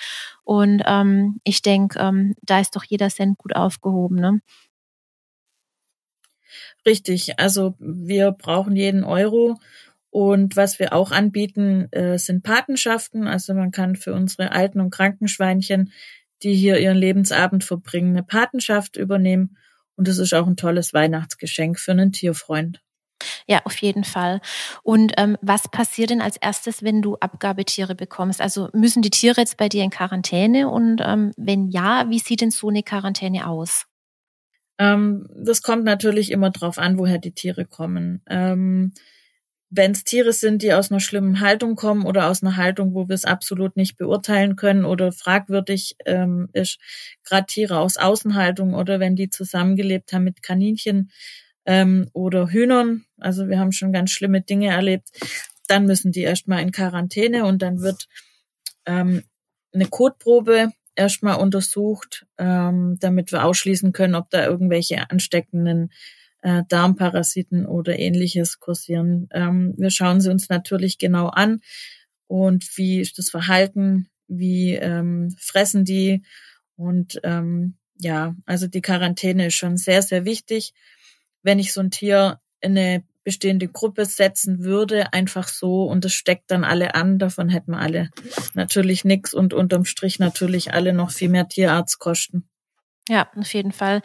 Und 0.44 0.84
ähm, 0.86 1.40
ich 1.44 1.62
denke, 1.62 2.00
ähm, 2.00 2.36
da 2.42 2.60
ist 2.60 2.76
doch 2.76 2.84
jeder 2.84 3.10
Cent 3.10 3.38
gut 3.38 3.56
aufgehoben. 3.56 4.20
Ne? 4.20 4.42
Richtig, 6.86 7.40
also 7.40 7.76
wir 7.80 8.32
brauchen 8.32 8.76
jeden 8.76 9.04
Euro. 9.04 9.60
Und 10.10 10.56
was 10.56 10.78
wir 10.78 10.94
auch 10.94 11.12
anbieten, 11.12 11.92
äh, 11.92 12.20
sind 12.20 12.44
Patenschaften. 12.44 13.28
Also 13.28 13.54
man 13.56 13.72
kann 13.72 13.96
für 13.96 14.14
unsere 14.14 14.52
alten 14.52 14.80
und 14.80 14.92
kranken 14.92 15.28
Schweinchen, 15.28 15.92
die 16.44 16.54
hier 16.54 16.78
ihren 16.78 16.98
Lebensabend 16.98 17.64
verbringen, 17.64 18.12
eine 18.12 18.24
Patenschaft 18.24 18.98
übernehmen. 18.98 19.58
Und 19.96 20.08
es 20.08 20.18
ist 20.18 20.34
auch 20.34 20.48
ein 20.48 20.58
tolles 20.58 20.94
Weihnachtsgeschenk 20.94 21.80
für 21.80 21.92
einen 21.92 22.12
Tierfreund. 22.12 22.82
Ja, 23.48 23.62
auf 23.66 23.78
jeden 23.78 24.04
Fall. 24.04 24.42
Und 24.82 25.14
ähm, 25.18 25.38
was 25.42 25.70
passiert 25.70 26.10
denn 26.10 26.22
als 26.22 26.38
erstes, 26.38 26.84
wenn 26.84 27.02
du 27.02 27.16
Abgabetiere 27.18 27.96
bekommst? 27.96 28.42
Also 28.42 28.70
müssen 28.74 29.02
die 29.02 29.10
Tiere 29.10 29.42
jetzt 29.42 29.58
bei 29.58 29.70
dir 29.70 29.84
in 29.84 29.90
Quarantäne? 29.90 30.70
Und 30.70 31.02
ähm, 31.04 31.32
wenn 31.38 31.70
ja, 31.70 32.10
wie 32.10 32.20
sieht 32.20 32.42
denn 32.42 32.52
so 32.52 32.70
eine 32.70 32.84
Quarantäne 32.84 33.48
aus? 33.48 33.86
Ähm, 34.78 35.28
das 35.36 35.62
kommt 35.62 35.84
natürlich 35.84 36.32
immer 36.32 36.50
drauf 36.50 36.78
an, 36.78 36.98
woher 36.98 37.20
die 37.20 37.32
Tiere 37.32 37.66
kommen. 37.66 38.22
Ähm, 38.28 38.94
wenn 39.76 39.92
es 39.92 40.04
Tiere 40.04 40.34
sind, 40.34 40.62
die 40.62 40.74
aus 40.74 40.92
einer 40.92 41.00
schlimmen 41.00 41.40
Haltung 41.40 41.76
kommen 41.76 42.06
oder 42.06 42.30
aus 42.30 42.44
einer 42.44 42.58
Haltung, 42.58 42.94
wo 42.94 43.08
wir 43.08 43.16
es 43.16 43.26
absolut 43.26 43.76
nicht 43.76 43.98
beurteilen 43.98 44.56
können 44.56 44.86
oder 44.86 45.12
fragwürdig 45.12 45.96
ähm, 46.06 46.48
ist, 46.54 46.78
gerade 47.24 47.48
Tiere 47.48 47.80
aus 47.80 47.98
Außenhaltung 47.98 48.76
oder 48.76 49.00
wenn 49.00 49.16
die 49.16 49.32
zusammengelebt 49.32 50.14
haben 50.14 50.26
mit 50.26 50.44
Kaninchen 50.44 51.10
ähm, 51.66 52.08
oder 52.14 52.50
Hühnern, 52.50 53.06
also 53.20 53.48
wir 53.48 53.60
haben 53.60 53.72
schon 53.72 53.92
ganz 53.92 54.12
schlimme 54.12 54.42
Dinge 54.42 54.68
erlebt, 54.68 55.10
dann 55.68 55.88
müssen 55.88 56.12
die 56.12 56.22
erstmal 56.22 56.62
in 56.62 56.72
Quarantäne 56.72 57.46
und 57.46 57.64
dann 57.64 57.82
wird 57.82 58.08
ähm, 58.86 59.24
eine 59.74 59.88
Kotprobe 59.88 60.72
erstmal 60.96 61.40
untersucht, 61.40 62.28
ähm, 62.38 62.98
damit 63.00 63.32
wir 63.32 63.44
ausschließen 63.44 63.92
können, 63.92 64.14
ob 64.14 64.30
da 64.30 64.46
irgendwelche 64.46 65.10
ansteckenden 65.10 65.90
äh, 66.44 66.64
Darmparasiten 66.70 67.66
oder 67.66 67.98
ähnliches 67.98 68.60
kursieren. 68.60 69.28
Ähm, 69.32 69.74
wir 69.78 69.90
schauen 69.90 70.22
sie 70.22 70.30
uns 70.30 70.50
natürlich 70.50 70.98
genau 70.98 71.28
an 71.28 71.62
und 72.28 72.78
wie 72.78 73.00
ist 73.00 73.18
das 73.18 73.30
Verhalten, 73.30 74.08
wie 74.28 74.76
ähm, 74.76 75.36
fressen 75.40 75.86
die 75.86 76.22
und 76.76 77.20
ähm, 77.24 77.76
ja, 78.00 78.36
also 78.46 78.68
die 78.68 78.82
Quarantäne 78.82 79.48
ist 79.48 79.56
schon 79.56 79.78
sehr, 79.78 80.02
sehr 80.02 80.26
wichtig. 80.26 80.74
Wenn 81.42 81.60
ich 81.60 81.72
so 81.72 81.82
ein 81.82 81.92
Tier 81.92 82.40
in 82.60 82.78
eine 82.78 83.04
bestehende 83.24 83.70
Gruppe 83.70 84.06
setzen 84.06 84.64
würde, 84.64 85.14
einfach 85.14 85.48
so 85.48 85.86
und 85.86 86.04
es 86.04 86.14
steckt 86.14 86.52
dann 86.52 86.66
alle 86.66 86.96
an, 86.96 87.20
davon 87.20 87.48
hätten 87.48 87.72
wir 87.72 87.80
alle 87.80 88.10
natürlich 88.54 89.06
nichts 89.06 89.34
und 89.34 89.54
unterm 89.54 89.86
Strich 89.86 90.20
natürlich 90.20 90.74
alle 90.74 90.92
noch 90.92 91.12
viel 91.12 91.30
mehr 91.30 91.48
Tierarztkosten. 91.48 92.44
Ja, 93.10 93.28
auf 93.36 93.54
jeden 93.54 93.74
Fall. 93.74 94.02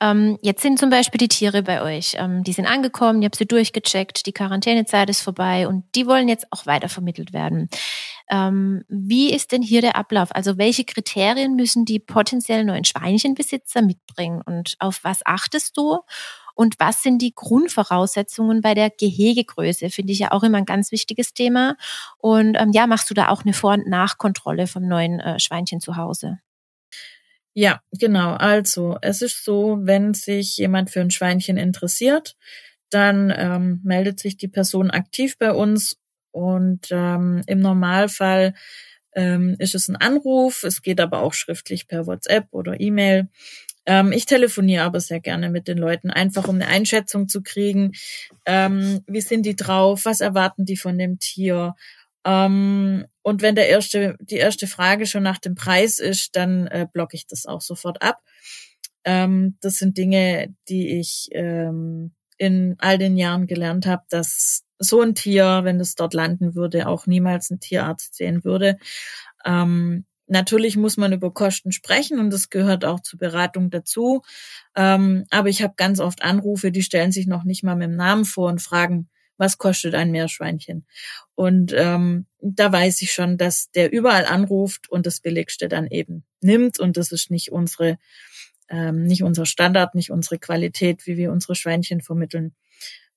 Ähm, 0.00 0.36
jetzt 0.42 0.62
sind 0.62 0.80
zum 0.80 0.90
Beispiel 0.90 1.18
die 1.18 1.28
Tiere 1.28 1.62
bei 1.62 1.82
euch. 1.82 2.16
Ähm, 2.18 2.42
die 2.42 2.52
sind 2.52 2.66
angekommen, 2.66 3.22
ihr 3.22 3.26
habt 3.26 3.36
sie 3.36 3.46
durchgecheckt, 3.46 4.26
die 4.26 4.32
Quarantänezeit 4.32 5.08
ist 5.08 5.20
vorbei 5.20 5.68
und 5.68 5.84
die 5.94 6.04
wollen 6.06 6.28
jetzt 6.28 6.48
auch 6.50 6.66
weitervermittelt 6.66 7.32
werden. 7.32 7.68
Ähm, 8.28 8.84
wie 8.88 9.32
ist 9.32 9.52
denn 9.52 9.62
hier 9.62 9.82
der 9.82 9.94
Ablauf? 9.94 10.34
Also 10.34 10.58
welche 10.58 10.84
Kriterien 10.84 11.54
müssen 11.54 11.84
die 11.84 12.00
potenziellen 12.00 12.66
neuen 12.66 12.84
Schweinchenbesitzer 12.84 13.82
mitbringen 13.82 14.42
und 14.44 14.74
auf 14.80 14.98
was 15.04 15.24
achtest 15.24 15.76
du? 15.76 16.00
Und 16.56 16.74
was 16.80 17.02
sind 17.04 17.22
die 17.22 17.34
Grundvoraussetzungen 17.34 18.62
bei 18.62 18.74
der 18.74 18.90
Gehegegröße? 18.90 19.90
Finde 19.90 20.12
ich 20.12 20.18
ja 20.18 20.32
auch 20.32 20.42
immer 20.42 20.58
ein 20.58 20.64
ganz 20.66 20.90
wichtiges 20.90 21.34
Thema. 21.34 21.76
Und 22.18 22.56
ähm, 22.60 22.72
ja, 22.72 22.88
machst 22.88 23.08
du 23.10 23.14
da 23.14 23.28
auch 23.28 23.44
eine 23.44 23.54
Vor- 23.54 23.74
und 23.74 23.86
Nachkontrolle 23.88 24.66
vom 24.66 24.86
neuen 24.86 25.20
äh, 25.20 25.38
Schweinchen 25.38 25.80
zu 25.80 25.96
Hause? 25.96 26.40
Ja, 27.60 27.82
genau. 27.92 28.32
Also 28.36 28.96
es 29.02 29.20
ist 29.20 29.44
so, 29.44 29.80
wenn 29.82 30.14
sich 30.14 30.56
jemand 30.56 30.88
für 30.90 31.02
ein 31.02 31.10
Schweinchen 31.10 31.58
interessiert, 31.58 32.34
dann 32.88 33.30
ähm, 33.36 33.80
meldet 33.84 34.18
sich 34.18 34.38
die 34.38 34.48
Person 34.48 34.90
aktiv 34.90 35.36
bei 35.36 35.52
uns 35.52 35.98
und 36.32 36.88
ähm, 36.90 37.42
im 37.46 37.60
Normalfall 37.60 38.54
ähm, 39.14 39.56
ist 39.58 39.74
es 39.74 39.88
ein 39.88 39.96
Anruf. 39.96 40.62
Es 40.64 40.80
geht 40.80 41.00
aber 41.00 41.20
auch 41.20 41.34
schriftlich 41.34 41.86
per 41.86 42.06
WhatsApp 42.06 42.46
oder 42.50 42.80
E-Mail. 42.80 43.28
Ähm, 43.84 44.12
ich 44.12 44.24
telefoniere 44.24 44.84
aber 44.84 45.00
sehr 45.00 45.20
gerne 45.20 45.50
mit 45.50 45.68
den 45.68 45.76
Leuten, 45.76 46.08
einfach 46.10 46.48
um 46.48 46.54
eine 46.54 46.66
Einschätzung 46.66 47.28
zu 47.28 47.42
kriegen. 47.42 47.92
Ähm, 48.46 49.02
wie 49.06 49.20
sind 49.20 49.44
die 49.44 49.56
drauf? 49.56 50.06
Was 50.06 50.22
erwarten 50.22 50.64
die 50.64 50.78
von 50.78 50.96
dem 50.96 51.18
Tier? 51.18 51.74
Ähm, 52.24 53.04
und 53.30 53.42
wenn 53.42 53.54
der 53.54 53.68
erste, 53.68 54.16
die 54.20 54.36
erste 54.36 54.66
Frage 54.66 55.06
schon 55.06 55.22
nach 55.22 55.38
dem 55.38 55.54
Preis 55.54 55.98
ist, 55.98 56.36
dann 56.36 56.66
äh, 56.66 56.86
blocke 56.92 57.16
ich 57.16 57.26
das 57.26 57.46
auch 57.46 57.60
sofort 57.60 58.02
ab. 58.02 58.18
Ähm, 59.04 59.56
das 59.60 59.76
sind 59.76 59.96
Dinge, 59.96 60.54
die 60.68 60.98
ich 60.98 61.28
ähm, 61.32 62.12
in 62.36 62.74
all 62.78 62.98
den 62.98 63.16
Jahren 63.16 63.46
gelernt 63.46 63.86
habe, 63.86 64.02
dass 64.10 64.64
so 64.78 65.00
ein 65.00 65.14
Tier, 65.14 65.60
wenn 65.62 65.78
es 65.78 65.94
dort 65.94 66.12
landen 66.12 66.54
würde, 66.54 66.88
auch 66.88 67.06
niemals 67.06 67.50
ein 67.50 67.60
Tierarzt 67.60 68.16
sehen 68.16 68.44
würde. 68.44 68.78
Ähm, 69.44 70.04
natürlich 70.26 70.76
muss 70.76 70.96
man 70.96 71.12
über 71.12 71.32
Kosten 71.32 71.70
sprechen 71.70 72.18
und 72.18 72.30
das 72.30 72.50
gehört 72.50 72.84
auch 72.84 73.00
zur 73.00 73.18
Beratung 73.18 73.70
dazu. 73.70 74.22
Ähm, 74.74 75.24
aber 75.30 75.48
ich 75.48 75.62
habe 75.62 75.74
ganz 75.76 76.00
oft 76.00 76.22
Anrufe, 76.22 76.72
die 76.72 76.82
stellen 76.82 77.12
sich 77.12 77.26
noch 77.26 77.44
nicht 77.44 77.62
mal 77.62 77.76
mit 77.76 77.90
dem 77.90 77.96
Namen 77.96 78.24
vor 78.24 78.48
und 78.48 78.60
fragen, 78.60 79.08
was 79.40 79.56
kostet 79.56 79.94
ein 79.94 80.10
Meerschweinchen? 80.10 80.84
Und 81.34 81.72
ähm, 81.74 82.26
da 82.42 82.70
weiß 82.70 83.00
ich 83.00 83.10
schon, 83.12 83.38
dass 83.38 83.70
der 83.70 83.90
überall 83.90 84.26
anruft 84.26 84.90
und 84.90 85.06
das 85.06 85.20
Billigste 85.20 85.68
dann 85.68 85.86
eben 85.86 86.24
nimmt. 86.42 86.78
Und 86.78 86.98
das 86.98 87.10
ist 87.10 87.30
nicht 87.30 87.50
unsere, 87.50 87.98
ähm, 88.68 89.06
nicht 89.06 89.22
unser 89.22 89.46
Standard, 89.46 89.94
nicht 89.94 90.10
unsere 90.10 90.38
Qualität, 90.38 91.06
wie 91.06 91.16
wir 91.16 91.32
unsere 91.32 91.54
Schweinchen 91.54 92.02
vermitteln. 92.02 92.52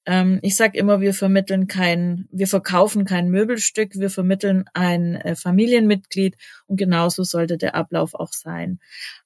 Ähm, 0.05 0.39
ich 0.41 0.55
sage 0.55 0.77
immer, 0.77 1.01
wir 1.01 1.13
vermitteln 1.13 1.67
kein, 1.67 2.29
wir 2.31 2.47
verkaufen 2.47 3.03
kein 3.03 3.29
Möbelstück, 3.29 3.99
wir 3.99 4.09
vermitteln 4.09 4.63
ein 4.73 5.15
äh, 5.15 5.35
Familienmitglied 5.35 6.37
und 6.67 6.77
genauso 6.77 7.23
sollte 7.23 7.57
der 7.57 7.75
Ablauf 7.75 8.15
auch 8.15 8.31
sein. 8.31 8.79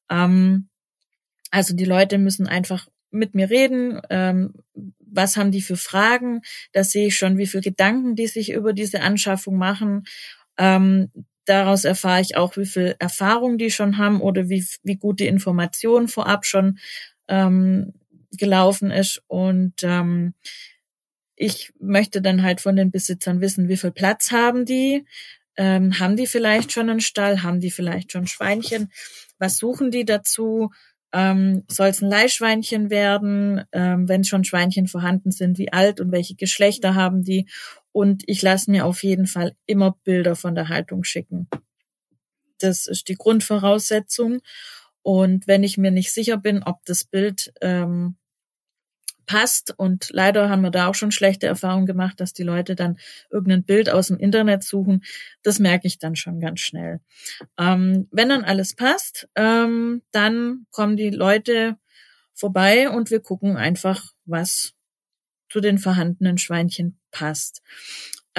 Ähm, 0.10 0.68
also 1.52 1.76
die 1.76 1.86
Leute 1.86 2.18
müssen 2.18 2.48
einfach 2.48 2.88
mit 3.12 3.36
mir 3.36 3.50
reden, 3.50 4.02
ähm, 4.10 4.54
was 5.00 5.38
haben 5.38 5.52
die 5.52 5.62
für 5.62 5.78
Fragen, 5.78 6.42
da 6.74 6.84
sehe 6.84 7.08
ich 7.08 7.18
schon, 7.18 7.38
wie 7.38 7.48
viele 7.48 7.64
Gedanken 7.64 8.16
die 8.16 8.28
sich 8.28 8.52
über 8.52 8.74
diese 8.74 9.02
Anschaffung 9.02 9.58
machen. 9.58 10.06
Ähm, 10.58 11.10
daraus 11.46 11.86
erfahre 11.86 12.22
ich 12.22 12.36
auch, 12.36 12.58
wie 12.58 12.66
viel 12.66 12.96
Erfahrung 13.00 13.58
die 13.58 13.72
schon 13.72 13.98
haben 13.98 14.22
oder 14.22 14.50
wie, 14.50 14.66
wie 14.84 14.96
gut 14.96 15.20
die 15.20 15.28
Information 15.28 16.08
vorab 16.08 16.46
schon 16.46 16.80
ähm, 17.28 17.94
gelaufen 18.32 18.92
ist. 18.92 19.22
Und 19.28 19.76
ähm, 19.84 20.34
ich 21.36 21.72
möchte 21.80 22.22
dann 22.22 22.44
halt 22.44 22.62
von 22.62 22.76
den 22.76 22.92
Besitzern 22.92 23.42
wissen, 23.42 23.70
wie 23.70 23.78
viel 23.78 23.92
Platz 23.92 24.32
haben 24.32 24.66
die, 24.66 25.06
ähm, 25.56 26.00
haben 26.00 26.18
die 26.18 26.28
vielleicht 26.28 26.72
schon 26.72 26.90
einen 26.90 27.02
Stall, 27.02 27.44
haben 27.44 27.62
die 27.62 27.72
vielleicht 27.72 28.12
schon 28.12 28.28
Schweinchen, 28.28 28.92
was 29.40 29.58
suchen 29.58 29.92
die 29.92 30.06
dazu, 30.06 30.72
ähm, 31.14 31.64
Soll 31.68 31.88
es 31.88 32.02
ein 32.02 32.10
Leihschweinchen 32.10 32.90
werden? 32.90 33.64
Ähm, 33.72 34.08
wenn 34.10 34.24
schon 34.24 34.44
Schweinchen 34.44 34.88
vorhanden 34.88 35.32
sind, 35.32 35.58
wie 35.58 35.72
alt 35.72 36.00
und 36.00 36.12
welche 36.12 36.36
Geschlechter 36.36 36.96
haben 36.96 37.24
die? 37.24 37.48
Und 37.92 38.24
ich 38.28 38.42
lasse 38.42 38.70
mir 38.70 38.86
auf 38.86 39.04
jeden 39.04 39.26
Fall 39.26 39.56
immer 39.66 39.96
Bilder 40.04 40.36
von 40.36 40.54
der 40.54 40.70
Haltung 40.70 41.04
schicken. 41.04 41.48
Das 42.60 42.88
ist 42.88 43.08
die 43.08 43.16
Grundvoraussetzung. 43.16 44.42
Und 45.02 45.48
wenn 45.48 45.64
ich 45.64 45.78
mir 45.78 45.92
nicht 45.92 46.12
sicher 46.12 46.38
bin, 46.38 46.64
ob 46.64 46.84
das 46.86 47.06
Bild 47.06 47.54
ähm, 47.62 48.16
passt. 49.28 49.74
Und 49.78 50.10
leider 50.12 50.50
haben 50.50 50.64
wir 50.64 50.72
da 50.72 50.88
auch 50.88 50.96
schon 50.96 51.12
schlechte 51.12 51.46
Erfahrungen 51.46 51.86
gemacht, 51.86 52.20
dass 52.20 52.34
die 52.34 52.44
Leute 52.44 52.76
dann 52.76 52.98
irgendein 53.30 53.64
Bild 53.64 53.90
aus 53.90 54.08
dem 54.08 54.18
Internet 54.18 54.64
suchen. 54.64 55.04
Das 55.44 55.60
merke 55.60 55.86
ich 55.86 56.00
dann 56.00 56.16
schon 56.16 56.40
ganz 56.40 56.62
schnell. 56.62 57.00
Ähm, 57.60 58.08
wenn 58.12 58.30
dann 58.30 58.44
alles 58.44 58.74
passt, 58.74 59.28
ähm, 59.36 60.02
dann 60.12 60.66
kommen 60.72 60.98
die 60.98 61.12
Leute 61.12 61.78
vorbei 62.34 62.90
und 62.90 63.12
wir 63.12 63.20
gucken 63.20 63.58
einfach, 63.58 64.12
was 64.26 64.74
zu 65.50 65.60
den 65.60 65.78
vorhandenen 65.78 66.38
Schweinchen 66.38 66.98
passt. 67.12 67.62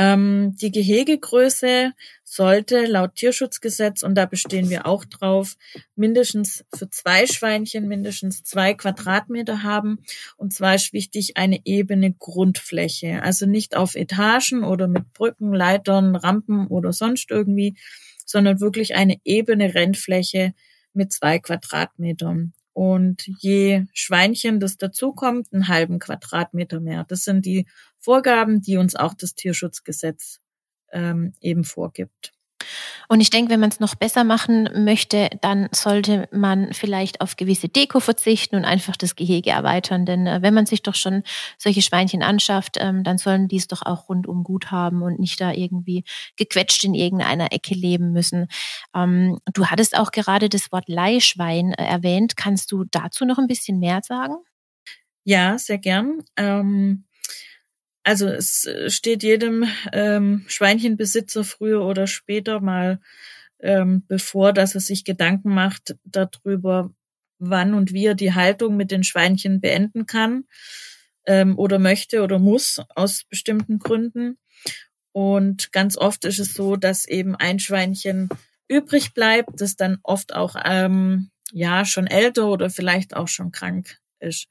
Ähm, 0.00 0.57
die 0.57 0.71
Gehegegröße 0.71 1.93
sollte 2.23 2.87
laut 2.87 3.17
Tierschutzgesetz, 3.17 4.05
und 4.05 4.14
da 4.14 4.26
bestehen 4.26 4.71
wir 4.71 4.87
auch 4.87 5.05
drauf, 5.05 5.57
mindestens 5.97 6.64
für 6.73 6.88
zwei 6.88 7.26
Schweinchen 7.26 7.88
mindestens 7.88 8.45
zwei 8.45 8.75
Quadratmeter 8.75 9.64
haben. 9.64 9.99
Und 10.37 10.55
zwar 10.55 10.76
ist 10.76 10.93
wichtig 10.93 11.37
eine 11.37 11.61
ebene 11.64 12.12
Grundfläche. 12.12 13.25
Also 13.25 13.47
nicht 13.47 13.76
auf 13.76 13.97
Etagen 13.97 14.62
oder 14.62 14.87
mit 14.87 15.12
Brücken, 15.14 15.52
Leitern, 15.52 16.14
Rampen 16.14 16.69
oder 16.69 16.93
sonst 16.93 17.33
irgendwie, 17.33 17.75
sondern 18.25 18.61
wirklich 18.61 18.95
eine 18.95 19.19
ebene 19.25 19.75
Rennfläche 19.75 20.52
mit 20.95 21.12
zwei 21.12 21.40
Quadratmetern. 21.40 22.52
Und 22.73 23.28
je 23.40 23.87
Schweinchen 23.93 24.61
das 24.61 24.76
dazukommt, 24.76 25.52
einen 25.52 25.67
halben 25.67 25.99
Quadratmeter 25.99 26.78
mehr. 26.78 27.05
Das 27.09 27.25
sind 27.25 27.45
die 27.45 27.67
Vorgaben, 28.09 28.62
die 28.62 28.79
uns 28.79 28.97
auch 28.97 29.12
das 29.12 29.35
Tierschutzgesetz 29.35 30.41
ähm, 30.93 31.35
eben 31.43 31.62
vorgibt. 31.62 32.33
Und 33.07 33.21
ich 33.21 33.29
denke, 33.29 33.50
wenn 33.50 33.61
man 33.61 33.69
es 33.69 33.81
noch 33.81 33.97
besser 33.97 34.25
machen 34.25 34.67
möchte, 34.83 35.29
dann 35.43 35.69
sollte 35.73 36.27
man 36.33 36.73
vielleicht 36.73 37.21
auf 37.21 37.37
gewisse 37.37 37.69
Deko 37.69 38.00
verzichten 38.00 38.57
und 38.57 38.65
einfach 38.65 38.97
das 38.97 39.15
Gehege 39.15 39.50
erweitern. 39.50 40.07
Denn 40.07 40.27
äh, 40.27 40.41
wenn 40.41 40.55
man 40.55 40.65
sich 40.65 40.83
doch 40.83 40.95
schon 40.95 41.23
solche 41.59 41.83
Schweinchen 41.83 42.23
anschafft, 42.23 42.79
ähm, 42.81 43.05
dann 43.05 43.19
sollen 43.19 43.47
die 43.47 43.59
es 43.59 43.69
doch 43.69 43.83
auch 43.85 44.09
rundum 44.09 44.43
gut 44.43 44.71
haben 44.71 45.03
und 45.03 45.19
nicht 45.19 45.38
da 45.38 45.53
irgendwie 45.53 46.03
gequetscht 46.37 46.85
in 46.85 46.95
irgendeiner 46.95 47.53
Ecke 47.53 47.75
leben 47.75 48.12
müssen. 48.15 48.49
Ähm, 48.95 49.38
du 49.53 49.67
hattest 49.67 49.99
auch 49.99 50.12
gerade 50.12 50.49
das 50.49 50.73
Wort 50.73 50.88
Leihschwein 50.88 51.75
äh, 51.75 51.85
erwähnt. 51.85 52.38
Kannst 52.38 52.73
du 52.73 52.85
dazu 52.91 53.27
noch 53.27 53.37
ein 53.37 53.49
bisschen 53.49 53.79
mehr 53.79 54.00
sagen? 54.03 54.37
Ja, 55.25 55.59
sehr 55.59 55.77
gern. 55.77 56.25
Ähm 56.38 57.05
also 58.09 58.27
es 58.27 58.65
äh, 58.65 58.88
steht 58.88 59.23
jedem 59.23 59.69
ähm, 59.93 60.43
Schweinchenbesitzer 60.49 61.45
früher 61.45 61.85
oder 61.85 62.07
später 62.07 62.59
mal 62.59 63.00
ähm, 63.61 64.03
bevor, 64.09 64.55
dass 64.55 64.75
er 64.75 64.81
sich 64.81 65.05
Gedanken 65.05 65.53
macht 65.53 65.95
darüber, 66.05 66.91
wann 67.38 67.75
und 67.75 67.93
wie 67.93 68.07
er 68.07 68.15
die 68.15 68.33
Haltung 68.33 68.79
mit 68.79 68.91
den 68.91 69.05
Schweinchen 69.05 69.61
beenden 69.61 70.07
kann 70.07 70.45
ähm, 71.27 71.59
oder 71.59 71.79
möchte 71.79 72.23
oder 72.23 72.38
muss 72.38 72.81
aus 72.95 73.25
bestimmten 73.29 73.79
Gründen. 73.79 74.38
Und 75.12 75.71
ganz 75.73 75.99
oft 75.99 76.25
ist 76.25 76.38
es 76.38 76.55
so, 76.55 76.77
dass 76.77 77.07
eben 77.07 77.37
ein 77.37 77.59
Schweinchen 77.59 78.31
übrig 78.69 79.12
bleibt, 79.12 79.61
das 79.61 79.77
dann 79.77 79.99
oft 80.03 80.35
auch 80.35 80.57
ähm, 80.65 81.29
ja 81.53 81.85
schon 81.85 82.07
älter 82.07 82.47
oder 82.47 82.71
vielleicht 82.71 83.15
auch 83.15 83.29
schon 83.29 83.53
krank 83.53 83.99
ist. 84.19 84.49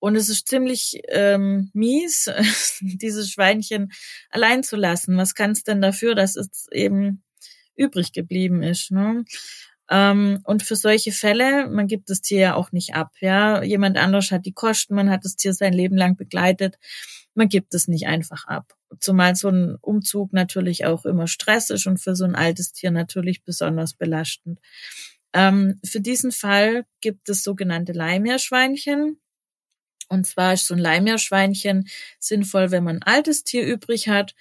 Und 0.00 0.16
es 0.16 0.28
ist 0.28 0.48
ziemlich 0.48 1.02
ähm, 1.08 1.70
mies, 1.74 2.30
dieses 2.80 3.30
Schweinchen 3.30 3.92
allein 4.30 4.64
zu 4.64 4.76
lassen. 4.76 5.16
Was 5.16 5.34
kann 5.34 5.52
es 5.52 5.62
denn 5.62 5.80
dafür, 5.80 6.14
dass 6.14 6.36
es 6.36 6.68
eben 6.72 7.22
übrig 7.76 8.12
geblieben 8.12 8.62
ist? 8.62 8.90
Ne? 8.90 9.24
Ähm, 9.90 10.40
und 10.44 10.62
für 10.62 10.76
solche 10.76 11.12
Fälle, 11.12 11.68
man 11.68 11.86
gibt 11.86 12.10
das 12.10 12.22
Tier 12.22 12.40
ja 12.40 12.54
auch 12.54 12.72
nicht 12.72 12.94
ab. 12.94 13.10
Ja, 13.20 13.62
jemand 13.62 13.98
anders 13.98 14.30
hat 14.30 14.46
die 14.46 14.52
Kosten, 14.52 14.94
man 14.94 15.10
hat 15.10 15.24
das 15.24 15.36
Tier 15.36 15.52
sein 15.52 15.74
Leben 15.74 15.96
lang 15.96 16.16
begleitet. 16.16 16.78
Man 17.34 17.48
gibt 17.48 17.74
es 17.74 17.86
nicht 17.86 18.06
einfach 18.06 18.46
ab. 18.46 18.72
Zumal 19.00 19.36
so 19.36 19.48
ein 19.48 19.76
Umzug 19.80 20.32
natürlich 20.32 20.86
auch 20.86 21.04
immer 21.04 21.28
Stress 21.28 21.70
ist 21.70 21.86
und 21.86 21.98
für 21.98 22.16
so 22.16 22.24
ein 22.24 22.34
altes 22.34 22.72
Tier 22.72 22.90
natürlich 22.90 23.42
besonders 23.42 23.92
belastend. 23.92 24.58
Ähm, 25.32 25.78
für 25.84 26.00
diesen 26.00 26.32
Fall 26.32 26.84
gibt 27.00 27.28
es 27.28 27.42
sogenannte 27.42 27.92
Leihmeerschweinchen. 27.92 29.18
Und 30.10 30.26
zwar 30.26 30.52
ist 30.54 30.66
so 30.66 30.74
ein 30.74 30.80
Leihmeerschweinchen 30.80 31.88
sinnvoll, 32.18 32.70
wenn 32.70 32.84
man 32.84 32.96
ein 32.96 33.02
altes 33.04 33.44
Tier 33.44 33.64
übrig 33.64 34.08
hat, 34.08 34.34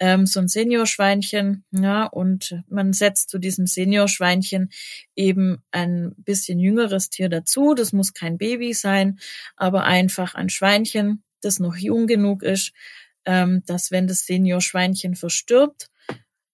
ähm, 0.00 0.26
so 0.26 0.38
ein 0.38 0.48
Seniorschweinchen, 0.48 1.64
ja, 1.72 2.04
und 2.04 2.54
man 2.68 2.92
setzt 2.92 3.30
zu 3.30 3.38
diesem 3.38 3.66
Seniorschweinchen 3.66 4.70
eben 5.16 5.60
ein 5.72 6.14
bisschen 6.18 6.60
jüngeres 6.60 7.10
Tier 7.10 7.28
dazu. 7.28 7.74
Das 7.74 7.92
muss 7.92 8.14
kein 8.14 8.38
Baby 8.38 8.74
sein, 8.74 9.18
aber 9.56 9.84
einfach 9.84 10.34
ein 10.34 10.50
Schweinchen, 10.50 11.22
das 11.42 11.58
noch 11.58 11.76
jung 11.76 12.06
genug 12.06 12.44
ist, 12.44 12.72
ähm, 13.24 13.64
dass 13.66 13.90
wenn 13.90 14.06
das 14.06 14.24
Seniorschweinchen 14.24 15.16
verstirbt, 15.16 15.90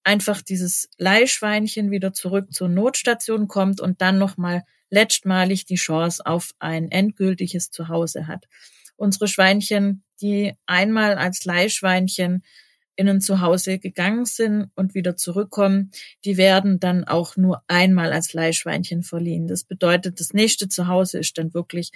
einfach 0.05 0.41
dieses 0.41 0.89
Leihschweinchen 0.97 1.91
wieder 1.91 2.15
zurück 2.15 2.53
zur 2.53 2.69
Notstation 2.69 3.47
kommt 3.47 3.81
und 3.81 4.01
dann 4.01 4.19
nochmal 4.19 4.65
letztmalig 4.95 5.67
die 5.67 5.75
Chance 5.75 6.25
auf 6.25 6.55
ein 6.61 6.91
endgültiges 6.91 7.71
Zuhause 7.71 8.27
hat. 8.29 8.47
Unsere 8.97 9.29
Schweinchen, 9.29 10.03
die 10.21 10.55
einmal 10.67 11.17
als 11.17 11.45
Leihschweinchen 11.45 12.45
in 12.97 13.09
ein 13.09 13.21
Zuhause 13.21 13.81
gegangen 13.81 14.25
sind 14.25 14.71
und 14.77 14.95
wieder 14.95 15.17
zurückkommen, 15.17 15.91
die 16.25 16.37
werden 16.37 16.79
dann 16.79 17.03
auch 17.03 17.37
nur 17.37 17.63
einmal 17.67 18.13
als 18.13 18.33
Leihschweinchen 18.33 19.03
verliehen. 19.03 19.49
Das 19.49 19.65
bedeutet, 19.65 20.21
das 20.21 20.33
nächste 20.33 20.69
Zuhause 20.69 21.19
ist 21.19 21.37
dann 21.37 21.53
wirklich 21.55 21.91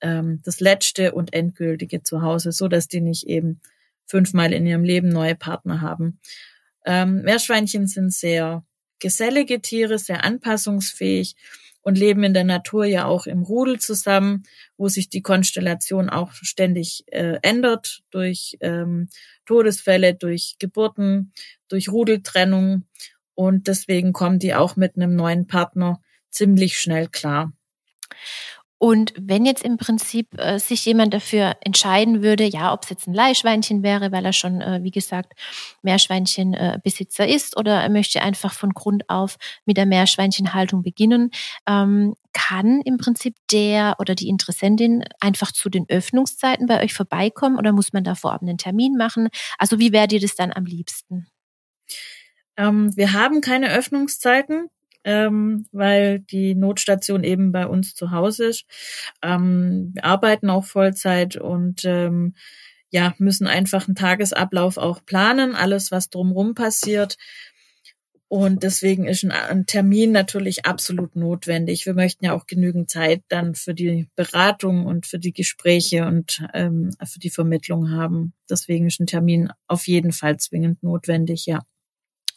ähm, 0.00 0.40
das 0.44 0.60
letzte 0.60 1.12
und 1.12 1.32
endgültige 1.32 2.04
Zuhause, 2.04 2.52
so 2.52 2.68
dass 2.68 2.86
die 2.86 3.00
nicht 3.00 3.26
eben 3.26 3.60
fünfmal 4.06 4.52
in 4.52 4.66
ihrem 4.66 4.84
Leben 4.84 5.08
neue 5.08 5.34
Partner 5.34 5.80
haben. 5.80 6.20
Ähm, 6.84 7.22
Meerschweinchen 7.22 7.88
sind 7.88 8.14
sehr 8.14 8.62
gesellige 9.00 9.60
Tiere, 9.60 9.98
sehr 9.98 10.22
anpassungsfähig 10.22 11.34
und 11.86 11.96
leben 11.96 12.24
in 12.24 12.34
der 12.34 12.42
Natur 12.42 12.84
ja 12.84 13.04
auch 13.04 13.28
im 13.28 13.44
Rudel 13.44 13.78
zusammen, 13.78 14.42
wo 14.76 14.88
sich 14.88 15.08
die 15.08 15.22
Konstellation 15.22 16.10
auch 16.10 16.32
ständig 16.32 17.04
äh, 17.12 17.38
ändert 17.42 18.02
durch 18.10 18.56
ähm, 18.60 19.08
Todesfälle, 19.44 20.16
durch 20.16 20.56
Geburten, 20.58 21.30
durch 21.68 21.88
Rudeltrennung. 21.88 22.82
Und 23.36 23.68
deswegen 23.68 24.12
kommen 24.12 24.40
die 24.40 24.52
auch 24.56 24.74
mit 24.74 24.96
einem 24.96 25.14
neuen 25.14 25.46
Partner 25.46 26.00
ziemlich 26.28 26.76
schnell 26.76 27.06
klar. 27.06 27.52
Und 28.78 29.14
wenn 29.18 29.46
jetzt 29.46 29.64
im 29.64 29.78
Prinzip 29.78 30.38
äh, 30.38 30.58
sich 30.58 30.84
jemand 30.84 31.14
dafür 31.14 31.56
entscheiden 31.60 32.22
würde, 32.22 32.44
ja, 32.44 32.74
ob 32.74 32.84
es 32.84 32.90
jetzt 32.90 33.06
ein 33.06 33.14
Leihschweinchen 33.14 33.82
wäre, 33.82 34.12
weil 34.12 34.24
er 34.24 34.34
schon, 34.34 34.60
äh, 34.60 34.80
wie 34.82 34.90
gesagt, 34.90 35.32
Meerschweinchenbesitzer 35.82 37.26
äh, 37.26 37.34
ist, 37.34 37.56
oder 37.56 37.80
er 37.80 37.88
möchte 37.88 38.20
einfach 38.20 38.52
von 38.52 38.74
Grund 38.74 39.08
auf 39.08 39.36
mit 39.64 39.78
der 39.78 39.86
Meerschweinchenhaltung 39.86 40.82
beginnen, 40.82 41.30
ähm, 41.66 42.14
kann 42.34 42.82
im 42.82 42.98
Prinzip 42.98 43.34
der 43.50 43.96
oder 43.98 44.14
die 44.14 44.28
Interessentin 44.28 45.04
einfach 45.20 45.52
zu 45.52 45.70
den 45.70 45.88
Öffnungszeiten 45.88 46.66
bei 46.66 46.82
euch 46.84 46.92
vorbeikommen 46.92 47.56
oder 47.56 47.72
muss 47.72 47.94
man 47.94 48.04
da 48.04 48.14
vorab 48.14 48.42
einen 48.42 48.58
Termin 48.58 48.96
machen? 48.98 49.28
Also 49.56 49.78
wie 49.78 49.92
wäre 49.92 50.06
dir 50.06 50.20
das 50.20 50.34
dann 50.34 50.52
am 50.52 50.66
liebsten? 50.66 51.28
Ähm, 52.58 52.94
wir 52.94 53.14
haben 53.14 53.40
keine 53.40 53.70
Öffnungszeiten 53.70 54.68
ähm, 55.06 55.66
weil 55.72 56.18
die 56.18 56.54
Notstation 56.54 57.24
eben 57.24 57.52
bei 57.52 57.66
uns 57.66 57.94
zu 57.94 58.10
Hause 58.10 58.46
ist. 58.46 58.66
Ähm, 59.22 59.92
wir 59.94 60.04
arbeiten 60.04 60.50
auch 60.50 60.64
Vollzeit 60.64 61.36
und 61.36 61.84
ähm, 61.84 62.34
ja, 62.90 63.14
müssen 63.18 63.46
einfach 63.46 63.86
einen 63.86 63.94
Tagesablauf 63.94 64.76
auch 64.76 65.04
planen, 65.06 65.54
alles, 65.54 65.92
was 65.92 66.10
drumherum 66.10 66.54
passiert. 66.54 67.16
Und 68.28 68.64
deswegen 68.64 69.06
ist 69.06 69.22
ein, 69.22 69.30
ein, 69.30 69.66
Termin 69.66 70.10
natürlich 70.10 70.66
absolut 70.66 71.14
notwendig. 71.14 71.86
Wir 71.86 71.94
möchten 71.94 72.24
ja 72.24 72.32
auch 72.32 72.46
genügend 72.46 72.90
Zeit 72.90 73.22
dann 73.28 73.54
für 73.54 73.74
die 73.74 74.08
Beratung 74.16 74.86
und 74.86 75.06
für 75.06 75.20
die 75.20 75.32
Gespräche 75.32 76.06
und 76.06 76.44
ähm, 76.52 76.96
für 77.04 77.20
die 77.20 77.30
Vermittlung 77.30 77.92
haben. 77.92 78.32
Deswegen 78.50 78.88
ist 78.88 78.98
ein 78.98 79.06
Termin 79.06 79.50
auf 79.68 79.86
jeden 79.86 80.12
Fall 80.12 80.38
zwingend 80.38 80.82
notwendig, 80.82 81.46
ja. 81.46 81.62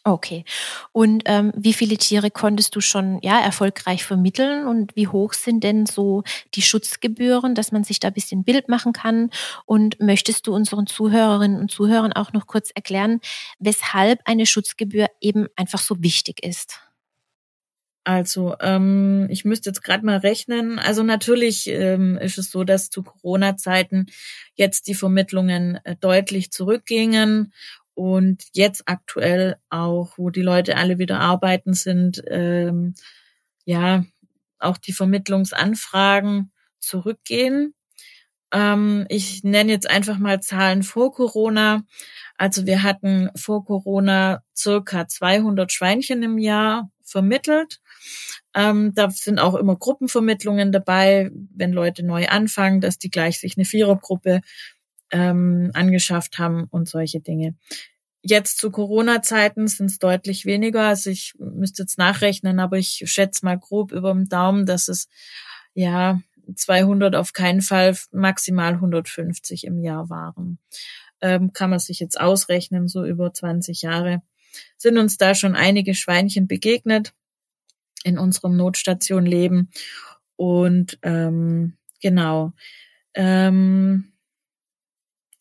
Okay. 0.09 0.43
Und 0.91 1.21
ähm, 1.25 1.51
wie 1.55 1.73
viele 1.73 1.95
Tiere 1.97 2.31
konntest 2.31 2.75
du 2.75 2.81
schon 2.81 3.19
ja 3.21 3.39
erfolgreich 3.39 4.03
vermitteln 4.03 4.65
und 4.65 4.95
wie 4.95 5.07
hoch 5.07 5.33
sind 5.33 5.63
denn 5.63 5.85
so 5.85 6.23
die 6.55 6.63
Schutzgebühren, 6.63 7.53
dass 7.53 7.71
man 7.71 7.83
sich 7.83 7.99
da 7.99 8.07
ein 8.07 8.13
bisschen 8.15 8.43
Bild 8.43 8.69
machen 8.69 8.91
kann? 8.91 9.29
Und 9.65 9.99
möchtest 9.99 10.47
du 10.47 10.55
unseren 10.55 10.87
Zuhörerinnen 10.87 11.59
und 11.59 11.69
Zuhörern 11.69 12.13
auch 12.13 12.33
noch 12.33 12.47
kurz 12.47 12.71
erklären, 12.73 13.21
weshalb 13.59 14.21
eine 14.25 14.47
Schutzgebühr 14.47 15.07
eben 15.21 15.47
einfach 15.55 15.79
so 15.79 16.01
wichtig 16.01 16.43
ist? 16.43 16.79
Also, 18.05 18.55
ähm, 18.61 19.27
ich 19.29 19.45
müsste 19.45 19.69
jetzt 19.69 19.83
gerade 19.83 20.03
mal 20.03 20.17
rechnen. 20.17 20.79
Also 20.79 21.03
natürlich 21.03 21.67
ähm, 21.67 22.17
ist 22.17 22.39
es 22.39 22.49
so, 22.49 22.63
dass 22.63 22.89
zu 22.89 23.03
Corona-Zeiten 23.03 24.07
jetzt 24.55 24.87
die 24.87 24.95
Vermittlungen 24.95 25.79
äh, 25.83 25.95
deutlich 25.95 26.51
zurückgingen 26.51 27.53
und 27.99 28.45
jetzt 28.53 28.83
aktuell 28.85 29.57
auch, 29.69 30.13
wo 30.15 30.29
die 30.29 30.41
Leute 30.41 30.77
alle 30.77 30.99
wieder 30.99 31.19
arbeiten 31.19 31.73
sind, 31.73 32.23
ähm, 32.27 32.95
ja, 33.65 34.05
auch 34.57 34.77
die 34.77 34.93
Vermittlungsanfragen 34.93 36.49
zurückgehen. 36.79 37.73
Ähm, 38.53 39.05
ich 39.09 39.43
nenne 39.43 39.73
jetzt 39.73 39.89
einfach 39.89 40.17
mal 40.17 40.39
Zahlen 40.39 40.83
vor 40.83 41.13
Corona. 41.13 41.83
Also 42.37 42.65
wir 42.65 42.83
hatten 42.83 43.31
vor 43.35 43.65
Corona 43.65 44.43
circa 44.55 45.05
200 45.05 45.69
Schweinchen 45.69 46.23
im 46.23 46.37
Jahr 46.37 46.89
vermittelt. 47.03 47.81
Ähm, 48.55 48.93
da 48.95 49.09
sind 49.09 49.39
auch 49.39 49.55
immer 49.55 49.75
Gruppenvermittlungen 49.75 50.71
dabei, 50.71 51.31
wenn 51.53 51.73
Leute 51.73 52.05
neu 52.05 52.29
anfangen, 52.29 52.79
dass 52.79 52.97
die 52.97 53.11
gleich 53.11 53.41
sich 53.41 53.57
eine 53.57 53.65
Vierergruppe 53.65 54.39
ähm, 55.11 55.71
angeschafft 55.73 56.37
haben 56.37 56.67
und 56.71 56.89
solche 56.89 57.19
Dinge. 57.19 57.55
Jetzt 58.21 58.57
zu 58.57 58.69
Corona-Zeiten 58.69 59.67
sind 59.67 59.87
es 59.87 59.99
deutlich 59.99 60.45
weniger. 60.45 60.87
Also 60.87 61.09
ich 61.09 61.33
müsste 61.37 61.83
jetzt 61.83 61.97
nachrechnen, 61.97 62.59
aber 62.59 62.77
ich 62.77 63.03
schätze 63.05 63.45
mal 63.45 63.57
grob 63.57 63.91
über 63.91 64.11
dem 64.11 64.27
Daumen, 64.27 64.65
dass 64.65 64.87
es 64.89 65.07
ja 65.73 66.19
200 66.53 67.15
auf 67.15 67.33
keinen 67.33 67.61
Fall, 67.61 67.97
maximal 68.11 68.73
150 68.73 69.65
im 69.65 69.79
Jahr 69.79 70.09
waren. 70.09 70.57
Ähm, 71.21 71.53
kann 71.53 71.69
man 71.69 71.79
sich 71.79 71.99
jetzt 71.99 72.19
ausrechnen, 72.19 72.87
so 72.87 73.05
über 73.05 73.33
20 73.33 73.81
Jahre 73.81 74.21
sind 74.77 74.97
uns 74.97 75.17
da 75.17 75.35
schon 75.35 75.55
einige 75.55 75.93
Schweinchen 75.93 76.47
begegnet 76.47 77.13
in 78.03 78.17
unserem 78.17 78.55
Notstation-Leben. 78.55 79.69
Und 80.35 80.97
ähm, 81.03 81.73
genau, 82.01 82.53
ähm, 83.13 84.11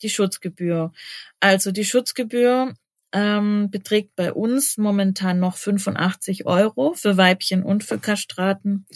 die 0.03 0.11
Schutzgebühr. 0.11 0.93
Also 1.41 1.71
die 1.71 1.85
Schutzgebühr 1.85 2.75
ähm, 3.13 3.71
beträgt 3.71 4.17
bei 4.17 4.33
uns 4.33 4.77
momentan 4.77 5.41
noch 5.41 5.57
85 5.57 6.47
Euro 6.47 6.95
für 6.95 7.17
Weibchen 7.17 7.63
und 7.63 7.85
für 7.85 7.99
Kastraten. 7.99 8.87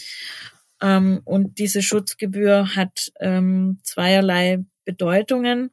Ähm, 0.80 1.20
und 1.24 1.58
diese 1.58 1.82
Schutzgebühr 1.82 2.74
hat 2.76 3.12
ähm, 3.20 3.78
zweierlei 3.82 4.64
Bedeutungen. 4.84 5.70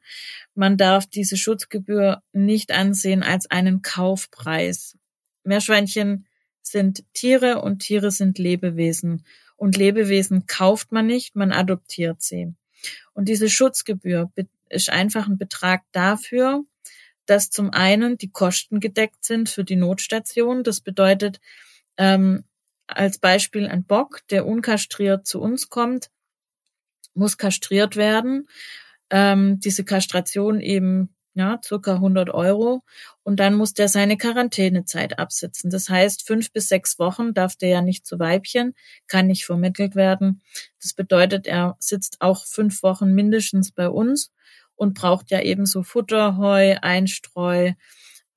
Man 0.54 0.76
darf 0.76 1.06
diese 1.06 1.36
Schutzgebühr 1.36 2.22
nicht 2.32 2.70
ansehen 2.70 3.22
als 3.22 3.50
einen 3.50 3.82
Kaufpreis. 3.82 4.96
Meerschweinchen 5.44 6.26
sind 6.62 7.02
Tiere 7.12 7.60
und 7.60 7.80
Tiere 7.80 8.10
sind 8.10 8.38
Lebewesen. 8.38 9.24
Und 9.56 9.76
Lebewesen 9.76 10.46
kauft 10.46 10.92
man 10.92 11.06
nicht, 11.06 11.36
man 11.36 11.52
adoptiert 11.52 12.22
sie. 12.22 12.54
Und 13.12 13.28
diese 13.28 13.50
Schutzgebühr 13.50 14.30
ist 14.70 14.90
einfach 14.90 15.26
ein 15.26 15.38
Betrag 15.38 15.82
dafür, 15.92 16.62
dass 17.26 17.50
zum 17.50 17.72
einen 17.72 18.18
die 18.18 18.30
Kosten 18.30 18.80
gedeckt 18.80 19.24
sind 19.24 19.48
für 19.48 19.64
die 19.64 19.76
Notstation. 19.76 20.64
Das 20.64 20.80
bedeutet, 20.80 21.40
ähm, 21.96 22.44
als 22.86 23.18
Beispiel 23.18 23.68
ein 23.68 23.84
Bock, 23.84 24.20
der 24.30 24.46
unkastriert 24.46 25.26
zu 25.26 25.40
uns 25.40 25.68
kommt, 25.68 26.10
muss 27.14 27.38
kastriert 27.38 27.96
werden. 27.96 28.48
Ähm, 29.10 29.60
diese 29.60 29.84
Kastration 29.84 30.60
eben 30.60 31.10
ja, 31.34 31.60
circa 31.64 31.94
100 31.94 32.30
Euro. 32.30 32.82
Und 33.22 33.38
dann 33.38 33.54
muss 33.54 33.74
der 33.74 33.88
seine 33.88 34.16
Quarantänezeit 34.16 35.18
absitzen. 35.18 35.70
Das 35.70 35.88
heißt, 35.88 36.26
fünf 36.26 36.50
bis 36.52 36.68
sechs 36.68 36.98
Wochen 36.98 37.32
darf 37.34 37.56
der 37.56 37.68
ja 37.68 37.82
nicht 37.82 38.06
zu 38.06 38.18
Weibchen, 38.18 38.74
kann 39.06 39.28
nicht 39.28 39.44
vermittelt 39.46 39.94
werden. 39.94 40.40
Das 40.82 40.94
bedeutet, 40.94 41.46
er 41.46 41.76
sitzt 41.78 42.20
auch 42.20 42.44
fünf 42.44 42.82
Wochen 42.82 43.14
mindestens 43.14 43.70
bei 43.70 43.88
uns 43.88 44.30
und 44.80 44.94
braucht 44.94 45.30
ja 45.30 45.42
ebenso 45.42 45.82
Futter, 45.82 46.38
Heu, 46.38 46.74
Einstreu, 46.80 47.72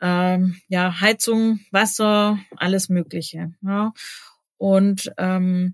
ähm, 0.02 0.58
ja, 0.68 1.00
Heizung, 1.00 1.62
Wasser, 1.72 2.38
alles 2.58 2.90
Mögliche. 2.90 3.54
Ja. 3.62 3.94
Und 4.58 5.14
ähm, 5.18 5.74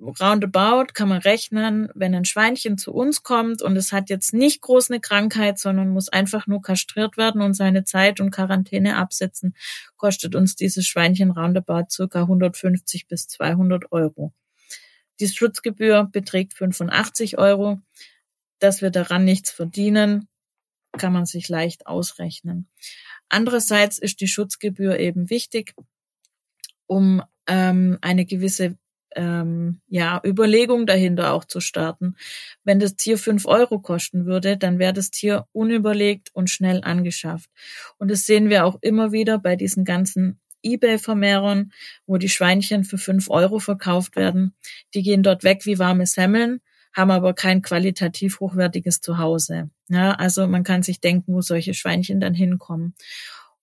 roundabout 0.00 0.94
kann 0.94 1.10
man 1.10 1.18
rechnen, 1.18 1.90
wenn 1.94 2.14
ein 2.14 2.24
Schweinchen 2.24 2.78
zu 2.78 2.94
uns 2.94 3.22
kommt 3.22 3.60
und 3.60 3.76
es 3.76 3.92
hat 3.92 4.08
jetzt 4.08 4.32
nicht 4.32 4.62
groß 4.62 4.90
eine 4.90 5.00
Krankheit, 5.00 5.58
sondern 5.58 5.90
muss 5.90 6.08
einfach 6.08 6.46
nur 6.46 6.62
kastriert 6.62 7.18
werden 7.18 7.42
und 7.42 7.52
seine 7.52 7.84
Zeit 7.84 8.20
und 8.20 8.30
Quarantäne 8.30 8.96
absetzen, 8.96 9.54
kostet 9.98 10.34
uns 10.34 10.56
dieses 10.56 10.86
Schweinchen 10.86 11.30
roundabout 11.30 11.90
circa 11.90 12.22
150 12.22 13.06
bis 13.06 13.28
200 13.28 13.92
Euro. 13.92 14.32
Die 15.20 15.28
Schutzgebühr 15.28 16.08
beträgt 16.10 16.54
85 16.54 17.36
Euro. 17.36 17.78
Dass 18.60 18.82
wir 18.82 18.90
daran 18.90 19.24
nichts 19.24 19.50
verdienen, 19.50 20.28
kann 20.96 21.12
man 21.12 21.26
sich 21.26 21.48
leicht 21.48 21.86
ausrechnen. 21.86 22.68
Andererseits 23.28 23.98
ist 23.98 24.20
die 24.20 24.28
Schutzgebühr 24.28 24.98
eben 24.98 25.30
wichtig, 25.30 25.74
um 26.86 27.22
ähm, 27.46 27.98
eine 28.00 28.24
gewisse 28.24 28.76
ähm, 29.16 29.80
ja, 29.88 30.20
Überlegung 30.24 30.86
dahinter 30.86 31.32
auch 31.32 31.44
zu 31.44 31.60
starten. 31.60 32.16
Wenn 32.64 32.80
das 32.80 32.96
Tier 32.96 33.18
fünf 33.18 33.46
Euro 33.46 33.78
kosten 33.78 34.26
würde, 34.26 34.56
dann 34.56 34.78
wäre 34.78 34.92
das 34.92 35.10
Tier 35.10 35.46
unüberlegt 35.52 36.30
und 36.32 36.50
schnell 36.50 36.82
angeschafft. 36.82 37.48
Und 37.98 38.10
das 38.10 38.24
sehen 38.24 38.50
wir 38.50 38.64
auch 38.64 38.78
immer 38.82 39.12
wieder 39.12 39.38
bei 39.38 39.56
diesen 39.56 39.84
ganzen 39.84 40.38
Ebay-Vermehrern, 40.62 41.72
wo 42.06 42.18
die 42.18 42.28
Schweinchen 42.28 42.84
für 42.84 42.98
fünf 42.98 43.30
Euro 43.30 43.58
verkauft 43.58 44.16
werden. 44.16 44.54
Die 44.94 45.02
gehen 45.02 45.22
dort 45.22 45.42
weg 45.42 45.64
wie 45.64 45.78
warme 45.78 46.06
Semmeln, 46.06 46.60
haben 46.92 47.10
aber 47.10 47.34
kein 47.34 47.62
qualitativ 47.62 48.40
hochwertiges 48.40 49.00
Zuhause. 49.00 49.70
Ja, 49.88 50.12
also 50.12 50.46
man 50.46 50.64
kann 50.64 50.82
sich 50.82 51.00
denken, 51.00 51.34
wo 51.34 51.42
solche 51.42 51.74
Schweinchen 51.74 52.20
dann 52.20 52.34
hinkommen. 52.34 52.94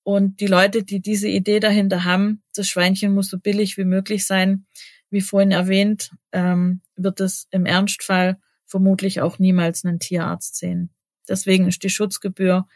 Und 0.03 0.39
die 0.39 0.47
Leute, 0.47 0.83
die 0.83 1.01
diese 1.01 1.27
Idee 1.27 1.59
dahinter 1.59 2.05
haben, 2.05 2.41
das 2.55 2.69
Schweinchen 2.69 3.13
muss 3.13 3.29
so 3.29 3.37
billig 3.37 3.77
wie 3.77 3.83
möglich 3.83 4.25
sein, 4.25 4.65
wie 5.09 5.21
vorhin 5.21 5.51
erwähnt, 5.51 6.11
ähm, 6.31 6.81
wird 6.95 7.19
es 7.19 7.47
im 7.51 7.65
Ernstfall 7.65 8.37
vermutlich 8.65 9.21
auch 9.21 9.39
niemals 9.39 9.83
einen 9.83 9.99
Tierarzt 9.99 10.55
sehen. 10.55 10.89
Deswegen 11.27 11.67
ist 11.67 11.83
die 11.83 11.89
Schutzgebühr 11.89 12.67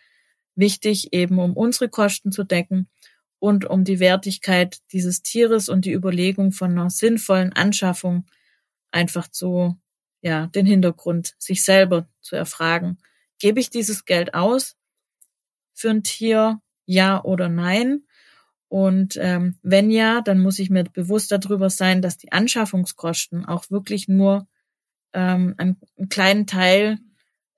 wichtig, 0.55 1.13
eben 1.13 1.39
um 1.39 1.53
unsere 1.53 1.89
Kosten 1.89 2.31
zu 2.31 2.43
decken 2.43 2.87
und 3.39 3.65
um 3.65 3.83
die 3.83 3.99
Wertigkeit 3.99 4.79
dieses 4.91 5.21
Tieres 5.21 5.69
und 5.69 5.85
die 5.85 5.93
Überlegung 5.93 6.51
von 6.51 6.71
einer 6.71 6.89
sinnvollen 6.89 7.53
Anschaffung 7.53 8.25
einfach 8.91 9.27
zu, 9.29 9.77
ja, 10.21 10.47
den 10.47 10.65
Hintergrund 10.65 11.33
sich 11.37 11.63
selber 11.63 12.07
zu 12.21 12.35
erfragen. 12.35 12.97
Gebe 13.39 13.59
ich 13.59 13.69
dieses 13.69 14.05
Geld 14.05 14.33
aus 14.33 14.75
für 15.73 15.89
ein 15.89 16.03
Tier, 16.03 16.59
ja 16.85 17.23
oder 17.23 17.49
nein? 17.49 18.03
Und 18.69 19.17
ähm, 19.19 19.55
wenn 19.63 19.91
ja, 19.91 20.21
dann 20.21 20.39
muss 20.39 20.59
ich 20.59 20.69
mir 20.69 20.85
bewusst 20.85 21.31
darüber 21.31 21.69
sein, 21.69 22.01
dass 22.01 22.17
die 22.17 22.31
Anschaffungskosten 22.31 23.45
auch 23.45 23.69
wirklich 23.69 24.07
nur 24.07 24.47
ähm, 25.13 25.55
einen, 25.57 25.77
einen 25.97 26.09
kleinen 26.09 26.47
Teil 26.47 26.99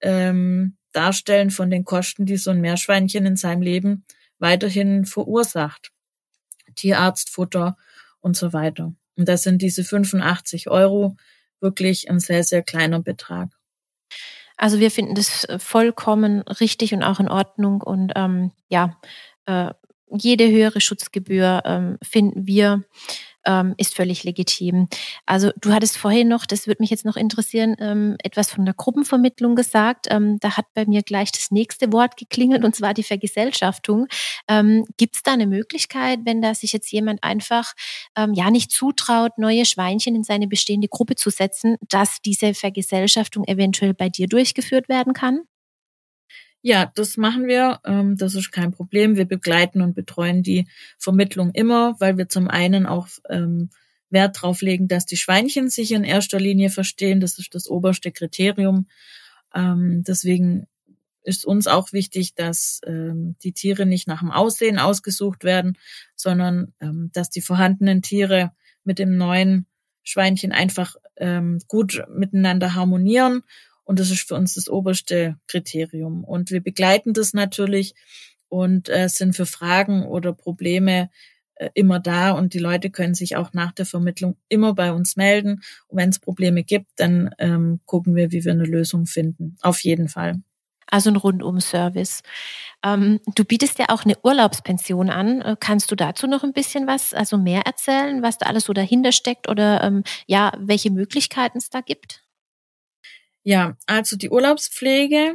ähm, 0.02 0.76
darstellen 0.92 1.52
von 1.52 1.70
den 1.70 1.86
Kosten, 1.86 2.26
die 2.26 2.38
so 2.38 2.52
ein 2.52 2.62
Meerschweinchen 2.62 3.26
in 3.26 3.36
seinem 3.36 3.62
Leben 3.62 4.06
weiterhin 4.40 5.06
verursacht. 5.06 5.92
Tierarzt, 6.76 7.30
Futter 7.30 7.78
und 8.22 8.36
so 8.36 8.54
weiter. 8.54 8.94
Und 9.16 9.28
das 9.28 9.44
sind 9.44 9.62
diese 9.62 9.84
85 9.84 10.70
Euro 10.70 11.16
wirklich 11.64 12.12
ein 12.12 12.20
sehr, 12.20 12.44
sehr 12.44 12.62
kleiner 12.62 13.00
Betrag. 13.02 13.50
Also 14.58 14.80
wir 14.80 14.92
finden 14.92 15.16
das 15.16 15.48
vollkommen 15.58 16.42
richtig 16.42 16.94
und 16.94 17.02
auch 17.02 17.20
in 17.20 17.28
Ordnung 17.28 17.82
und 17.82 18.12
ähm, 18.16 18.52
ja, 18.70 18.96
äh, 19.48 19.74
jede 20.16 20.50
höhere 20.52 20.80
Schutzgebühr 20.80 21.64
ähm, 21.66 21.98
finden 22.04 22.46
wir 22.46 22.84
ähm, 23.46 23.76
ist 23.78 23.96
völlig 23.96 24.24
legitim. 24.24 24.88
Also 25.26 25.52
du 25.60 25.72
hattest 25.72 25.98
vorhin 25.98 26.28
noch, 26.28 26.46
das 26.46 26.68
würde 26.68 26.82
mich 26.82 26.90
jetzt 26.90 27.06
noch 27.06 27.16
interessieren, 27.16 27.76
ähm, 27.80 28.16
etwas 28.24 28.50
von 28.50 28.66
der 28.66 28.74
Gruppenvermittlung 28.74 29.56
gesagt. 29.56 30.08
Ähm, 30.10 30.38
da 30.40 30.58
hat 30.58 30.66
bei 30.74 30.86
mir 30.86 31.02
gleich 31.02 31.32
das 31.32 31.52
nächste 31.52 31.92
Wort 31.94 32.18
geklingelt 32.18 32.64
und 32.64 32.76
zwar 32.76 32.94
die 32.94 33.04
Vergesellschaftung. 33.04 34.08
Ähm, 34.48 34.86
Gibt 34.98 35.16
es 35.16 35.24
da 35.24 35.34
eine 35.34 35.48
Möglichkeit, 35.48 36.20
wenn 36.24 36.42
da 36.42 36.56
sich 36.56 36.74
jetzt 36.74 36.92
jemand 36.92 37.24
einfach 37.24 37.74
ähm, 38.16 38.34
ja 38.34 38.52
nicht 38.52 38.72
zutraut, 38.72 39.38
neue 39.38 39.66
Schweinchen 39.66 40.16
in 40.16 40.24
seine 40.24 40.48
bestehende 40.48 40.88
Gruppe 40.88 41.16
zu 41.16 41.30
setzen, 41.30 41.78
dass 41.90 42.18
diese 42.24 42.54
Vergesellschaftung 42.54 43.46
eventuell 43.46 43.94
bei 43.94 44.10
dir 44.10 44.28
durchgeführt 44.28 44.90
werden 44.90 45.14
kann? 45.14 45.42
Ja, 46.66 46.90
das 46.96 47.18
machen 47.18 47.48
wir. 47.48 47.82
Ähm, 47.84 48.16
das 48.16 48.36
ist 48.36 48.54
kein 48.54 48.72
Problem. 48.72 49.18
Wir 49.18 49.26
begleiten 49.26 49.82
und 49.82 49.96
betreuen 49.96 50.44
die 50.44 50.66
Vermittlung 50.98 51.52
immer, 51.52 52.00
weil 52.00 52.18
wir 52.18 52.30
zum 52.30 52.48
einen 52.48 52.86
auch 52.86 53.10
ähm, 53.30 53.70
Wert 54.10 54.42
drauf 54.42 54.62
legen, 54.62 54.88
dass 54.88 55.06
die 55.06 55.18
Schweinchen 55.18 55.70
sich 55.70 55.92
in 55.92 56.06
erster 56.06 56.40
Linie 56.40 56.70
verstehen. 56.70 57.20
Das 57.20 57.38
ist 57.38 57.54
das 57.54 57.68
oberste 57.68 58.14
Kriterium. 58.14 58.88
Ähm, 59.54 60.06
deswegen 60.08 60.66
ist 61.26 61.44
uns 61.46 61.68
auch 61.68 61.94
wichtig, 61.94 62.36
dass 62.36 62.82
die 62.86 63.54
Tiere 63.54 63.86
nicht 63.86 64.10
nach 64.10 64.20
dem 64.20 64.30
Aussehen 64.30 64.78
ausgesucht 64.78 65.46
werden, 65.46 65.78
sondern 66.18 66.74
dass 67.14 67.30
die 67.30 67.40
vorhandenen 67.40 68.02
Tiere 68.02 68.52
mit 68.84 69.00
dem 69.00 69.16
neuen 69.16 69.66
Schweinchen 70.04 70.52
einfach 70.52 70.98
gut 71.70 72.04
miteinander 72.14 72.76
harmonieren 72.76 73.44
und 73.86 74.00
das 74.00 74.12
ist 74.12 74.28
für 74.28 74.36
uns 74.36 74.54
das 74.56 74.70
oberste 74.70 75.38
Kriterium. 75.48 76.24
Und 76.24 76.52
wir 76.52 76.62
begleiten 76.62 77.14
das 77.14 77.34
natürlich 77.34 77.96
und 78.50 78.90
äh, 78.90 79.10
sind 79.10 79.36
für 79.36 79.46
Fragen 79.46 80.04
oder 80.04 80.34
Probleme 80.34 81.10
äh, 81.56 81.70
immer 81.74 82.00
da. 82.00 82.32
Und 82.32 82.54
die 82.54 82.60
Leute 82.60 82.90
können 82.90 83.16
sich 83.16 83.36
auch 83.36 83.54
nach 83.54 83.74
der 83.74 83.86
Vermittlung 83.86 84.38
immer 84.48 84.74
bei 84.74 84.92
uns 84.92 85.16
melden. 85.16 85.64
Und 85.88 85.98
wenn 85.98 86.10
es 86.10 86.20
Probleme 86.20 86.64
gibt, 86.64 86.88
dann 86.98 87.32
ähm, 87.40 87.80
gucken 87.86 88.16
wir, 88.16 88.32
wie 88.32 88.46
wir 88.46 88.52
eine 88.52 88.66
Lösung 88.66 89.06
finden. 89.06 89.58
Auf 89.62 89.84
jeden 89.84 90.08
Fall. 90.08 90.36
Also 90.88 91.10
ein 91.10 91.16
Rundum-Service. 91.16 92.22
Ähm, 92.84 93.20
du 93.34 93.44
bietest 93.44 93.80
ja 93.80 93.88
auch 93.90 94.06
eine 94.06 94.18
Urlaubspension 94.22 95.10
an. 95.10 95.42
Äh, 95.42 95.56
kannst 95.60 95.90
du 95.92 95.96
dazu 95.96 96.28
noch 96.28 96.44
ein 96.44 96.54
bisschen 96.54 96.88
was, 96.88 97.14
also 97.14 97.38
mehr 97.38 97.62
erzählen, 97.66 98.22
was 98.22 98.38
da 98.38 98.46
alles 98.46 98.66
so 98.66 98.74
dahinter 98.74 99.12
steckt 99.12 99.50
oder 99.50 99.84
ähm, 99.84 100.04
ja, 100.28 100.54
welche 100.60 100.92
Möglichkeiten 100.92 101.58
es 101.58 101.70
da 101.70 101.82
gibt? 101.82 102.22
Ja, 103.44 103.76
also 103.88 104.16
die 104.16 104.30
Urlaubspflege 104.30 105.34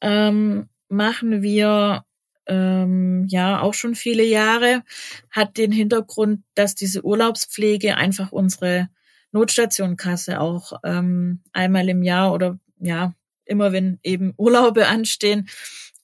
ähm, 0.00 0.68
machen 0.88 1.42
wir 1.42 2.04
ähm, 2.46 3.26
ja 3.28 3.60
auch 3.60 3.74
schon 3.74 3.94
viele 3.94 4.24
Jahre, 4.24 4.82
hat 5.30 5.56
den 5.56 5.72
Hintergrund, 5.72 6.42
dass 6.54 6.74
diese 6.74 7.04
Urlaubspflege 7.04 7.96
einfach 7.96 8.32
unsere 8.32 8.88
Notstationkasse 9.32 10.40
auch 10.40 10.72
ähm, 10.84 11.40
einmal 11.52 11.88
im 11.88 12.02
Jahr 12.02 12.32
oder 12.32 12.58
ja, 12.80 13.14
immer 13.44 13.72
wenn 13.72 13.98
eben 14.02 14.34
Urlaube 14.36 14.86
anstehen, 14.88 15.48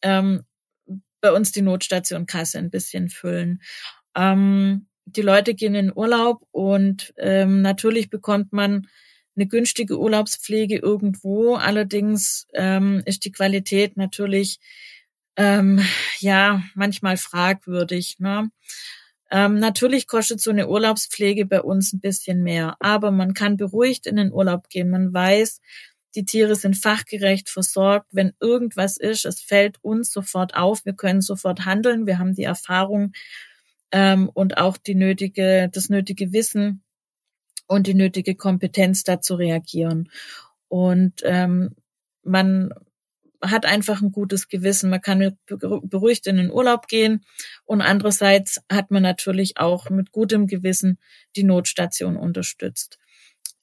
ähm, 0.03 0.45
bei 1.21 1.33
uns 1.33 1.53
die 1.53 1.63
Notstationkasse 1.63 2.59
ein 2.59 2.71
bisschen 2.71 3.09
füllen. 3.09 3.61
Ähm, 4.15 4.87
die 5.05 5.23
Leute 5.23 5.55
gehen 5.55 5.75
in 5.75 5.93
Urlaub 5.95 6.43
und 6.53 7.13
ähm, 7.17 7.63
natürlich 7.63 8.11
bekommt 8.11 8.53
man 8.53 8.89
eine 9.37 9.47
günstige 9.47 9.99
Urlaubspflege 9.99 10.79
irgendwo. 10.79 11.55
Allerdings 11.55 12.47
ähm, 12.55 13.03
ist 13.05 13.25
die 13.25 13.33
Qualität 13.33 13.97
natürlich 13.97 14.59
ähm, 15.37 15.85
ja 16.21 16.63
manchmal 16.75 17.17
fragwürdig. 17.17 18.19
Ne? 18.19 18.51
Ähm, 19.31 19.59
natürlich 19.59 20.07
kostet 20.07 20.41
so 20.41 20.51
eine 20.51 20.69
Urlaubspflege 20.69 21.47
bei 21.47 21.61
uns 21.61 21.93
ein 21.93 22.01
bisschen 22.01 22.43
mehr, 22.43 22.77
aber 22.81 23.11
man 23.11 23.35
kann 23.35 23.57
beruhigt 23.57 24.07
in 24.07 24.17
den 24.17 24.33
Urlaub 24.33 24.71
gehen. 24.71 24.91
Man 24.91 25.13
weiß, 25.13 25.61
die 26.15 26.25
Tiere 26.25 26.57
sind 26.57 26.77
fachgerecht 26.77 27.51
versorgt. 27.51 28.07
Wenn 28.13 28.33
irgendwas 28.41 28.97
ist, 28.97 29.27
es 29.27 29.41
fällt 29.41 29.77
uns 29.83 30.11
sofort 30.11 30.55
auf. 30.55 30.87
Wir 30.87 30.95
können 30.95 31.21
sofort 31.21 31.67
handeln. 31.67 32.07
Wir 32.07 32.19
haben 32.19 32.35
die 32.35 32.45
Erfahrung 32.45 33.13
ähm, 33.93 34.31
und 34.33 34.57
auch 34.57 34.79
die 34.79 34.95
nötige, 34.95 35.69
das 35.73 35.91
nötige 35.91 36.33
Wissen 36.33 36.83
und 37.67 37.87
die 37.87 37.95
nötige 37.95 38.35
Kompetenz, 38.35 39.05
da 39.05 39.21
zu 39.21 39.35
reagieren. 39.35 40.11
Und 40.69 41.15
ähm, 41.25 41.75
man 42.23 42.73
hat 43.43 43.67
einfach 43.67 44.03
ein 44.03 44.13
gutes 44.13 44.49
Gewissen. 44.49 44.91
Man 44.91 45.01
kann 45.01 45.37
beruhigt 45.47 46.27
in 46.27 46.37
den 46.37 46.51
Urlaub 46.51 46.89
gehen 46.89 47.25
und 47.65 47.81
andererseits 47.81 48.61
hat 48.71 48.91
man 48.91 49.03
natürlich 49.03 49.59
auch 49.59 49.91
mit 49.91 50.11
gutem 50.11 50.47
Gewissen 50.47 50.99
die 51.37 51.45
Notstation 51.45 52.17
unterstützt. 52.17 52.99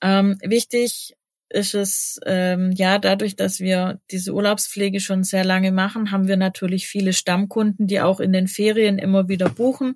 Ähm, 0.02 0.38
wichtig 0.42 1.16
ist 1.50 1.76
es, 1.76 2.20
ähm, 2.26 2.72
ja, 2.72 2.98
dadurch, 2.98 3.36
dass 3.36 3.60
wir 3.60 4.00
diese 4.12 4.34
Urlaubspflege 4.34 5.00
schon 5.00 5.24
sehr 5.24 5.46
lange 5.46 5.72
machen, 5.72 6.12
haben 6.12 6.28
wir 6.28 6.38
natürlich 6.38 6.88
viele 6.88 7.14
Stammkunden, 7.14 7.88
die 7.88 8.02
auch 8.02 8.20
in 8.20 8.34
den 8.34 8.48
Ferien 8.48 8.98
immer 8.98 9.28
wieder 9.28 9.50
buchen. 9.50 9.96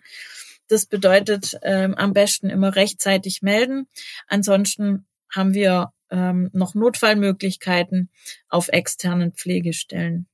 Das 0.68 0.86
bedeutet, 0.86 1.58
ähm, 1.64 1.96
am 1.96 2.14
besten 2.14 2.50
immer 2.50 2.76
rechtzeitig 2.76 3.42
melden. 3.42 3.88
Ansonsten 4.28 5.06
haben 5.34 5.54
wir 5.54 5.92
ähm, 6.10 6.50
noch 6.54 6.74
Notfallmöglichkeiten 6.74 8.10
auf 8.50 8.70
externen 8.70 9.34
Pflegestellen. 9.34 10.28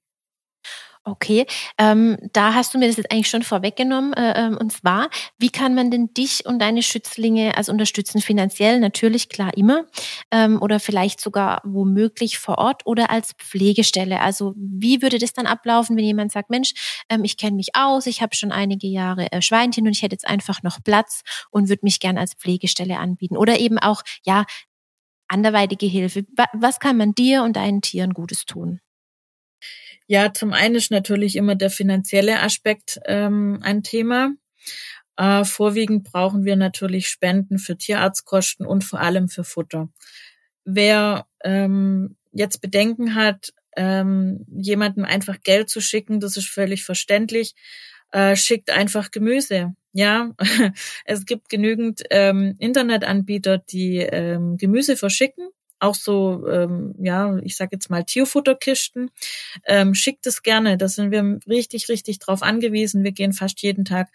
Okay, 1.06 1.46
ähm, 1.78 2.18
da 2.32 2.54
hast 2.54 2.74
du 2.74 2.78
mir 2.80 2.88
das 2.88 2.96
jetzt 2.96 3.12
eigentlich 3.12 3.30
schon 3.30 3.44
vorweggenommen. 3.44 4.14
Äh, 4.14 4.46
ähm, 4.46 4.58
und 4.58 4.72
zwar, 4.72 5.10
wie 5.38 5.50
kann 5.50 5.76
man 5.76 5.92
denn 5.92 6.14
dich 6.14 6.46
und 6.46 6.60
deine 6.60 6.82
Schützlinge 6.82 7.58
also 7.58 7.74
unterstützen? 7.74 8.22
Finanziell 8.22 8.80
natürlich, 8.80 9.28
klar 9.28 9.52
immer. 9.58 9.84
Ähm, 10.32 10.62
oder 10.62 10.80
vielleicht 10.80 11.20
sogar 11.20 11.62
womöglich 11.66 12.38
vor 12.40 12.58
Ort 12.58 12.84
oder 12.86 13.10
als 13.10 13.34
Pflegestelle. 13.34 14.22
Also 14.22 14.54
wie 14.56 15.02
würde 15.02 15.18
das 15.20 15.34
dann 15.34 15.46
ablaufen, 15.46 15.98
wenn 15.98 16.06
jemand 16.06 16.32
sagt, 16.32 16.50
Mensch, 16.50 17.04
ähm, 17.10 17.26
ich 17.26 17.36
kenne 17.36 17.58
mich 17.58 17.76
aus, 17.76 18.06
ich 18.06 18.22
habe 18.22 18.34
schon 18.34 18.54
einige 18.54 18.88
Jahre 18.88 19.30
äh, 19.34 19.42
Schweinchen 19.42 19.86
und 19.86 19.92
ich 19.92 20.04
hätte 20.04 20.14
jetzt 20.14 20.28
einfach 20.28 20.64
noch 20.64 20.80
Platz 20.86 21.24
und 21.52 21.68
würde 21.68 21.82
mich 21.84 22.00
gern 22.00 22.18
als 22.18 22.34
Pflegestelle 22.36 22.98
anbieten. 22.98 23.36
Oder 23.36 23.60
eben 23.60 23.78
auch, 23.78 24.04
ja, 24.24 24.46
anderweitige 25.28 25.86
Hilfe. 25.86 26.24
Was 26.54 26.80
kann 26.80 26.96
man 26.96 27.14
dir 27.14 27.44
und 27.44 27.58
deinen 27.58 27.82
Tieren 27.82 28.14
Gutes 28.14 28.46
tun? 28.46 28.80
Ja, 30.14 30.32
zum 30.32 30.54
einen 30.54 30.76
ist 30.76 30.92
natürlich 30.92 31.36
immer 31.36 31.56
der 31.56 31.72
finanzielle 31.72 32.42
Aspekt 32.42 33.00
ähm, 33.08 33.58
ein 33.64 33.82
Thema. 33.82 34.30
Äh, 35.18 35.44
vorwiegend 35.44 36.04
brauchen 36.04 36.46
wir 36.46 36.56
natürlich 36.56 37.08
Spenden 37.08 37.58
für 37.58 37.78
Tierarztkosten 37.78 38.64
und 38.64 38.84
vor 38.84 39.00
allem 39.00 39.28
für 39.28 39.44
Futter. 39.44 39.90
Wer 40.66 41.26
ähm, 41.44 42.16
jetzt 42.32 42.62
Bedenken 42.62 43.16
hat, 43.16 43.54
ähm, 43.76 44.46
jemandem 44.52 45.04
einfach 45.04 45.42
Geld 45.42 45.72
zu 45.72 45.82
schicken, 45.82 46.20
das 46.20 46.38
ist 46.38 46.48
völlig 46.48 46.84
verständlich. 46.84 47.56
Äh, 48.12 48.36
schickt 48.36 48.70
einfach 48.70 49.10
Gemüse. 49.10 49.74
Ja, 49.94 50.30
es 51.06 51.26
gibt 51.26 51.50
genügend 51.50 52.04
ähm, 52.12 52.56
Internetanbieter, 52.60 53.58
die 53.58 53.98
ähm, 53.98 54.58
Gemüse 54.58 54.96
verschicken 54.96 55.50
auch 55.80 55.96
so, 55.96 56.48
ähm, 56.48 56.96
ja, 57.00 57.38
ich 57.38 57.56
sage 57.56 57.72
jetzt 57.74 57.90
mal 57.90 58.04
Tierfutterkisten. 58.04 59.12
Ähm, 59.66 59.94
schickt 59.94 60.26
es 60.28 60.44
gerne. 60.44 60.78
Da 60.78 60.88
sind 60.88 61.12
wir 61.12 61.40
richtig, 61.48 61.90
richtig 61.90 62.20
drauf 62.20 62.42
angewiesen. 62.42 63.04
Wir 63.04 63.12
gehen 63.12 63.34
fast 63.34 63.62
jeden 63.62 63.86
Tag 63.86 64.10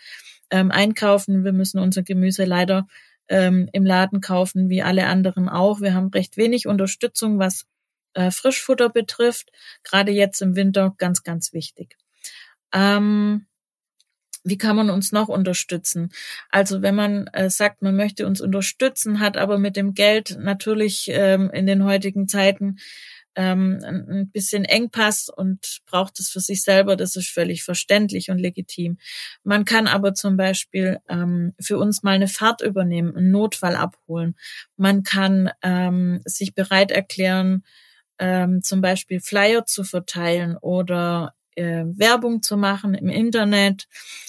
ähm, 0.51 0.71
einkaufen. 0.71 1.45
Wir 1.45 1.53
müssen 1.53 1.79
unser 1.79 2.03
Gemüse 2.03 2.45
leider 2.45 2.87
ähm, 3.29 3.69
im 3.73 3.85
Laden 3.85 4.21
kaufen, 4.21 4.69
wie 4.71 4.83
alle 4.83 5.07
anderen 5.07 5.49
auch. 5.49 5.81
Wir 5.81 5.95
haben 5.95 6.09
recht 6.09 6.37
wenig 6.37 6.67
Unterstützung, 6.67 7.39
was 7.39 7.67
äh, 8.15 8.31
Frischfutter 8.31 8.89
betrifft. 8.89 9.51
Gerade 9.85 10.13
jetzt 10.13 10.41
im 10.41 10.57
Winter 10.57 10.95
ganz, 10.99 11.23
ganz 11.23 11.53
wichtig. 11.53 11.97
Ähm, 12.73 13.47
wie 14.49 14.59
kann 14.59 14.77
man 14.77 14.91
uns 14.91 15.13
noch 15.13 15.29
unterstützen? 15.29 16.11
Also 16.51 16.83
wenn 16.83 16.95
man 16.95 17.27
äh, 17.29 17.51
sagt, 17.51 17.83
man 17.83 17.97
möchte 17.97 18.27
uns 18.27 18.41
unterstützen, 18.41 19.21
hat 19.21 19.37
aber 19.37 19.59
mit 19.59 19.77
dem 19.77 19.95
Geld 19.95 20.37
natürlich 20.41 21.09
ähm, 21.13 21.51
in 21.51 21.67
den 21.67 21.85
heutigen 21.85 22.29
Zeiten 22.29 22.79
ähm, 23.39 23.79
ein 23.85 24.31
bisschen 24.31 24.65
Engpass 24.65 25.29
und 25.29 25.81
braucht 25.87 26.19
es 26.19 26.29
für 26.29 26.41
sich 26.41 26.63
selber, 26.63 26.97
das 26.97 27.15
ist 27.15 27.31
völlig 27.31 27.63
verständlich 27.63 28.31
und 28.31 28.39
legitim. 28.39 28.99
Man 29.45 29.65
kann 29.65 29.87
aber 29.87 30.13
zum 30.15 30.37
Beispiel 30.37 30.99
ähm, 31.09 31.55
für 31.61 31.79
uns 31.79 32.03
mal 32.03 32.17
eine 32.17 32.27
Fahrt 32.27 32.63
übernehmen, 32.63 33.17
einen 33.17 33.31
Notfall 33.31 33.77
abholen. 33.77 34.35
Man 34.77 35.05
kann 35.05 35.51
ähm, 35.63 36.21
sich 36.25 36.57
bereit 36.57 36.91
erklären, 36.91 37.63
ähm, 38.19 38.65
zum 38.65 38.81
Beispiel 38.81 39.21
Flyer 39.21 39.65
zu 39.67 39.85
verteilen 39.85 40.57
oder 40.57 41.33
äh, 41.59 41.85
Werbung 41.87 42.43
zu 42.43 42.57
machen 42.57 42.95
im 42.95 43.09
Internet, 43.09 43.89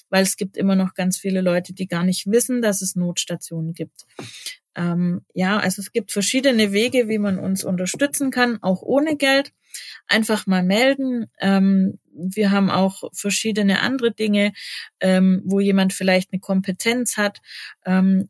weil 0.09 0.23
es 0.23 0.37
gibt 0.37 0.57
immer 0.57 0.75
noch 0.75 0.95
ganz 0.95 1.17
viele 1.17 1.41
Leute, 1.41 1.73
die 1.73 1.87
gar 1.87 2.03
nicht 2.03 2.27
wissen, 2.27 2.61
dass 2.61 2.81
es 2.81 2.95
Notstationen 2.95 3.73
gibt. 3.73 4.05
Ähm, 4.75 5.21
ja, 5.33 5.57
also 5.57 5.81
es 5.81 5.91
gibt 5.91 6.11
verschiedene 6.11 6.71
Wege, 6.71 7.07
wie 7.07 7.17
man 7.17 7.37
uns 7.37 7.63
unterstützen 7.63 8.31
kann, 8.31 8.61
auch 8.61 8.81
ohne 8.81 9.15
Geld. 9.15 9.51
Einfach 10.07 10.47
mal 10.47 10.63
melden. 10.63 11.29
Ähm, 11.39 11.99
wir 12.13 12.51
haben 12.51 12.69
auch 12.69 13.03
verschiedene 13.13 13.81
andere 13.81 14.11
Dinge, 14.11 14.53
ähm, 14.99 15.43
wo 15.45 15.59
jemand 15.59 15.93
vielleicht 15.93 16.33
eine 16.33 16.39
Kompetenz 16.39 17.17
hat, 17.17 17.41
ähm, 17.85 18.27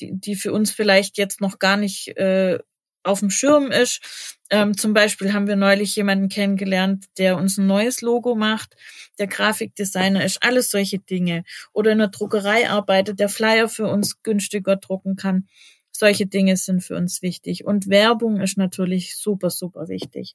die, 0.00 0.12
die 0.12 0.36
für 0.36 0.52
uns 0.52 0.70
vielleicht 0.70 1.16
jetzt 1.16 1.40
noch 1.40 1.58
gar 1.58 1.76
nicht 1.76 2.16
äh, 2.16 2.58
auf 3.02 3.20
dem 3.20 3.30
Schirm 3.30 3.70
ist. 3.70 4.36
Ähm, 4.50 4.76
zum 4.76 4.94
Beispiel 4.94 5.32
haben 5.32 5.46
wir 5.46 5.56
neulich 5.56 5.94
jemanden 5.94 6.28
kennengelernt, 6.28 7.04
der 7.18 7.36
uns 7.36 7.56
ein 7.56 7.66
neues 7.66 8.00
Logo 8.00 8.34
macht, 8.34 8.76
der 9.18 9.28
Grafikdesigner 9.28 10.24
ist, 10.24 10.42
alles 10.42 10.70
solche 10.70 10.98
Dinge. 10.98 11.44
Oder 11.72 11.92
in 11.92 11.98
der 11.98 12.08
Druckerei 12.08 12.68
arbeitet, 12.68 13.20
der 13.20 13.28
Flyer 13.28 13.68
für 13.68 13.86
uns 13.86 14.22
günstiger 14.24 14.76
drucken 14.76 15.14
kann. 15.14 15.46
Solche 15.92 16.26
Dinge 16.26 16.56
sind 16.56 16.82
für 16.82 16.96
uns 16.96 17.22
wichtig. 17.22 17.64
Und 17.64 17.88
Werbung 17.88 18.40
ist 18.40 18.56
natürlich 18.56 19.16
super, 19.16 19.50
super 19.50 19.88
wichtig. 19.88 20.34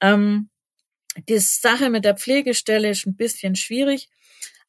Ähm, 0.00 0.48
die 1.28 1.38
Sache 1.38 1.90
mit 1.90 2.04
der 2.04 2.16
Pflegestelle 2.16 2.88
ist 2.88 3.06
ein 3.06 3.16
bisschen 3.16 3.56
schwierig. 3.56 4.08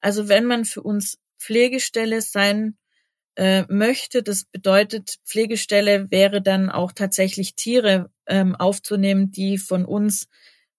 Also 0.01 0.27
wenn 0.27 0.45
man 0.45 0.65
für 0.65 0.81
uns 0.81 1.19
Pflegestelle 1.39 2.21
sein 2.21 2.75
äh, 3.35 3.63
möchte. 3.69 4.23
Das 4.23 4.43
bedeutet, 4.43 5.19
Pflegestelle 5.25 6.11
wäre 6.11 6.41
dann 6.41 6.69
auch 6.69 6.91
tatsächlich 6.91 7.55
Tiere 7.55 8.09
ähm, 8.27 8.55
aufzunehmen, 8.55 9.31
die 9.31 9.57
von 9.57 9.85
uns 9.85 10.27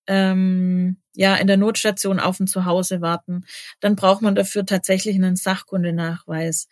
ähm, 0.07 0.97
ja 1.15 1.37
in 1.37 1.47
der 1.47 1.57
Notstation 1.57 2.21
auf 2.21 2.41
ein 2.41 2.47
Zuhause 2.47 3.01
warten. 3.01 3.45
Dann 3.81 3.97
braucht 3.97 4.23
man 4.23 4.35
dafür 4.35 4.67
tatsächlich 4.67 5.17
einen 5.17 5.37
Sachkundenachweis. 5.37 6.69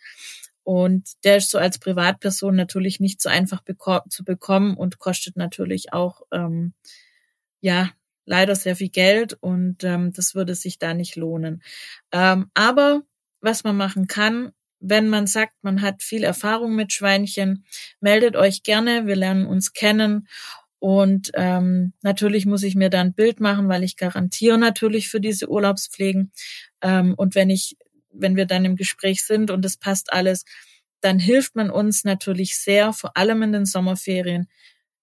Und 0.63 1.07
der 1.23 1.37
ist 1.37 1.49
so 1.49 1.57
als 1.57 1.79
Privatperson 1.79 2.55
natürlich 2.55 2.99
nicht 2.99 3.21
so 3.21 3.29
einfach 3.29 3.61
beko 3.61 4.01
zu 4.09 4.23
bekommen 4.23 4.77
und 4.77 4.99
kostet 4.99 5.35
natürlich 5.35 5.91
auch 5.91 6.21
ähm, 6.31 6.73
ja 7.61 7.89
leider 8.25 8.55
sehr 8.55 8.75
viel 8.75 8.89
Geld 8.89 9.33
und 9.41 9.83
ähm, 9.83 10.13
das 10.13 10.35
würde 10.35 10.55
sich 10.55 10.77
da 10.77 10.93
nicht 10.93 11.15
lohnen. 11.15 11.63
Ähm, 12.11 12.49
aber 12.53 13.01
was 13.41 13.63
man 13.63 13.75
machen 13.75 14.07
kann, 14.07 14.53
wenn 14.81 15.07
man 15.07 15.27
sagt, 15.27 15.63
man 15.63 15.81
hat 15.81 16.03
viel 16.03 16.23
Erfahrung 16.23 16.75
mit 16.75 16.91
Schweinchen, 16.91 17.63
meldet 18.01 18.35
euch 18.35 18.63
gerne, 18.63 19.05
wir 19.05 19.15
lernen 19.15 19.45
uns 19.45 19.73
kennen. 19.73 20.27
Und 20.79 21.31
ähm, 21.35 21.93
natürlich 22.01 22.47
muss 22.47 22.63
ich 22.63 22.75
mir 22.75 22.89
da 22.89 23.01
ein 23.01 23.13
Bild 23.13 23.39
machen, 23.39 23.69
weil 23.69 23.83
ich 23.83 23.95
garantiere 23.95 24.57
natürlich 24.57 25.09
für 25.09 25.21
diese 25.21 25.49
Urlaubspflegen. 25.49 26.31
Ähm, 26.81 27.13
und 27.15 27.35
wenn 27.35 27.51
ich, 27.51 27.77
wenn 28.11 28.35
wir 28.35 28.47
dann 28.47 28.65
im 28.65 28.75
Gespräch 28.75 29.23
sind 29.23 29.51
und 29.51 29.63
es 29.63 29.77
passt 29.77 30.11
alles, 30.11 30.43
dann 31.01 31.19
hilft 31.19 31.55
man 31.55 31.69
uns 31.69 32.03
natürlich 32.03 32.57
sehr, 32.57 32.93
vor 32.93 33.15
allem 33.15 33.43
in 33.43 33.53
den 33.53 33.65
Sommerferien, 33.65 34.47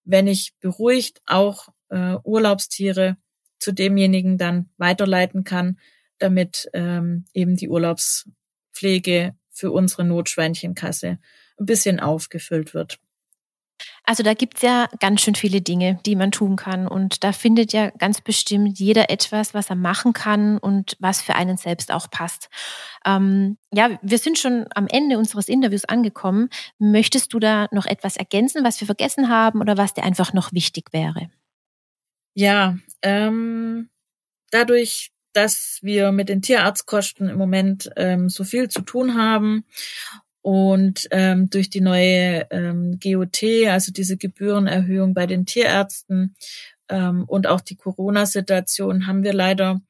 wenn 0.05 0.27
ich 0.27 0.53
beruhigt 0.61 1.21
auch 1.27 1.69
äh, 1.91 2.17
Urlaubstiere 2.25 3.17
zu 3.61 3.73
demjenigen 3.73 4.39
dann 4.39 4.69
weiterleiten 4.79 5.45
kann, 5.45 5.79
damit 6.19 6.69
ähm, 6.73 7.27
eben 7.35 7.57
die 7.57 7.69
Urlaubspflege 7.69 9.35
für 9.59 9.73
unsere 9.73 10.05
Notschweinchenkasse 10.05 11.19
ein 11.59 11.67
bisschen 11.67 12.01
aufgefüllt 12.01 12.75
wird. 12.75 12.99
Also 14.05 14.23
da 14.23 14.35
gibt's 14.35 14.63
ja 14.63 14.89
ganz 15.01 15.21
schön 15.21 15.35
viele 15.35 15.61
Dinge, 15.61 16.01
die 16.07 16.17
man 16.17 16.33
tun 16.33 16.57
kann. 16.57 16.89
Und 16.89 17.23
da 17.25 17.33
findet 17.33 17.73
ja 17.73 17.91
ganz 17.91 18.21
bestimmt 18.21 18.79
jeder 18.79 19.11
etwas, 19.11 19.55
was 19.55 19.71
er 19.71 19.77
machen 19.77 20.13
kann 20.13 20.59
und 20.59 20.97
was 20.99 21.23
für 21.23 21.35
einen 21.35 21.57
selbst 21.57 21.93
auch 21.93 22.11
passt. 22.11 22.49
Ähm, 23.05 23.59
ja, 23.73 23.99
wir 24.03 24.19
sind 24.19 24.39
schon 24.39 24.67
am 24.75 24.87
Ende 24.89 25.19
unseres 25.19 25.49
Interviews 25.49 25.85
angekommen. 25.85 26.49
Möchtest 26.79 27.33
du 27.33 27.39
da 27.39 27.69
noch 27.71 27.87
etwas 27.87 28.17
ergänzen, 28.17 28.65
was 28.65 28.81
wir 28.81 28.87
vergessen 28.87 29.29
haben 29.29 29.61
oder 29.61 29.77
was 29.77 29.95
dir 29.95 30.05
einfach 30.05 30.33
noch 30.33 30.53
wichtig 30.53 30.93
wäre? 30.93 31.31
Ja, 32.35 32.79
ähm, 33.03 33.91
dadurch, 34.51 35.11
dass 35.39 35.79
wir 35.83 36.11
mit 36.11 36.29
den 36.29 36.43
Tierarztkosten 36.43 37.29
im 37.29 37.39
Moment 37.39 37.93
ähm, 37.95 38.29
so 38.29 38.43
viel 38.43 38.69
zu 38.69 38.83
tun 38.83 39.15
haben 39.15 39.65
und 40.43 41.07
ähm, 41.13 41.49
durch 41.49 41.71
die 41.71 41.81
neue 41.81 42.45
ähm, 42.51 42.99
GOT, 43.01 43.45
also 43.69 43.93
diese 43.93 44.17
Gebührenerhöhung 44.17 45.15
bei 45.15 45.27
den 45.27 45.47
Tierärzten 45.47 46.35
ähm, 46.89 47.23
und 47.23 47.47
auch 47.47 47.61
die 47.61 47.77
Corona-Situation, 47.77 49.07
haben 49.07 49.23
wir 49.23 49.33
leider 49.33 49.81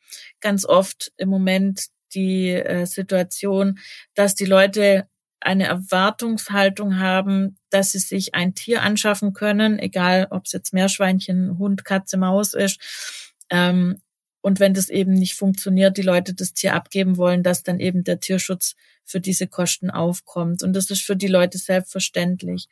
ganz 0.42 0.66
oft 0.66 1.12
im 1.16 1.30
Moment 1.30 1.86
die 2.14 2.50
äh, 2.50 2.84
Situation, 2.84 3.78
dass 4.14 4.34
die 4.34 4.44
Leute 4.44 5.06
eine 5.40 5.64
Erwartungshaltung 5.64 6.98
haben, 6.98 7.56
dass 7.70 7.92
sie 7.92 8.00
sich 8.00 8.34
ein 8.34 8.54
Tier 8.54 8.82
anschaffen 8.82 9.32
können, 9.32 9.78
egal 9.78 10.26
ob 10.28 10.44
es 10.44 10.52
jetzt 10.52 10.74
Meerschweinchen, 10.74 11.58
Hund, 11.58 11.86
Katze, 11.86 12.18
Maus 12.18 12.52
ist. 12.52 12.78
Ähm, 13.48 13.98
und 14.40 14.60
wenn 14.60 14.74
das 14.74 14.88
eben 14.88 15.14
nicht 15.14 15.34
funktioniert, 15.34 15.96
die 15.96 16.02
Leute 16.02 16.34
das 16.34 16.52
Tier 16.52 16.74
abgeben 16.74 17.16
wollen, 17.16 17.42
dass 17.42 17.62
dann 17.62 17.80
eben 17.80 18.04
der 18.04 18.20
Tierschutz 18.20 18.76
für 19.04 19.20
diese 19.20 19.46
Kosten 19.46 19.90
aufkommt. 19.90 20.62
Und 20.62 20.74
das 20.74 20.90
ist 20.90 21.02
für 21.02 21.16
die 21.16 21.28
Leute 21.28 21.58
selbstverständlich. 21.58 22.68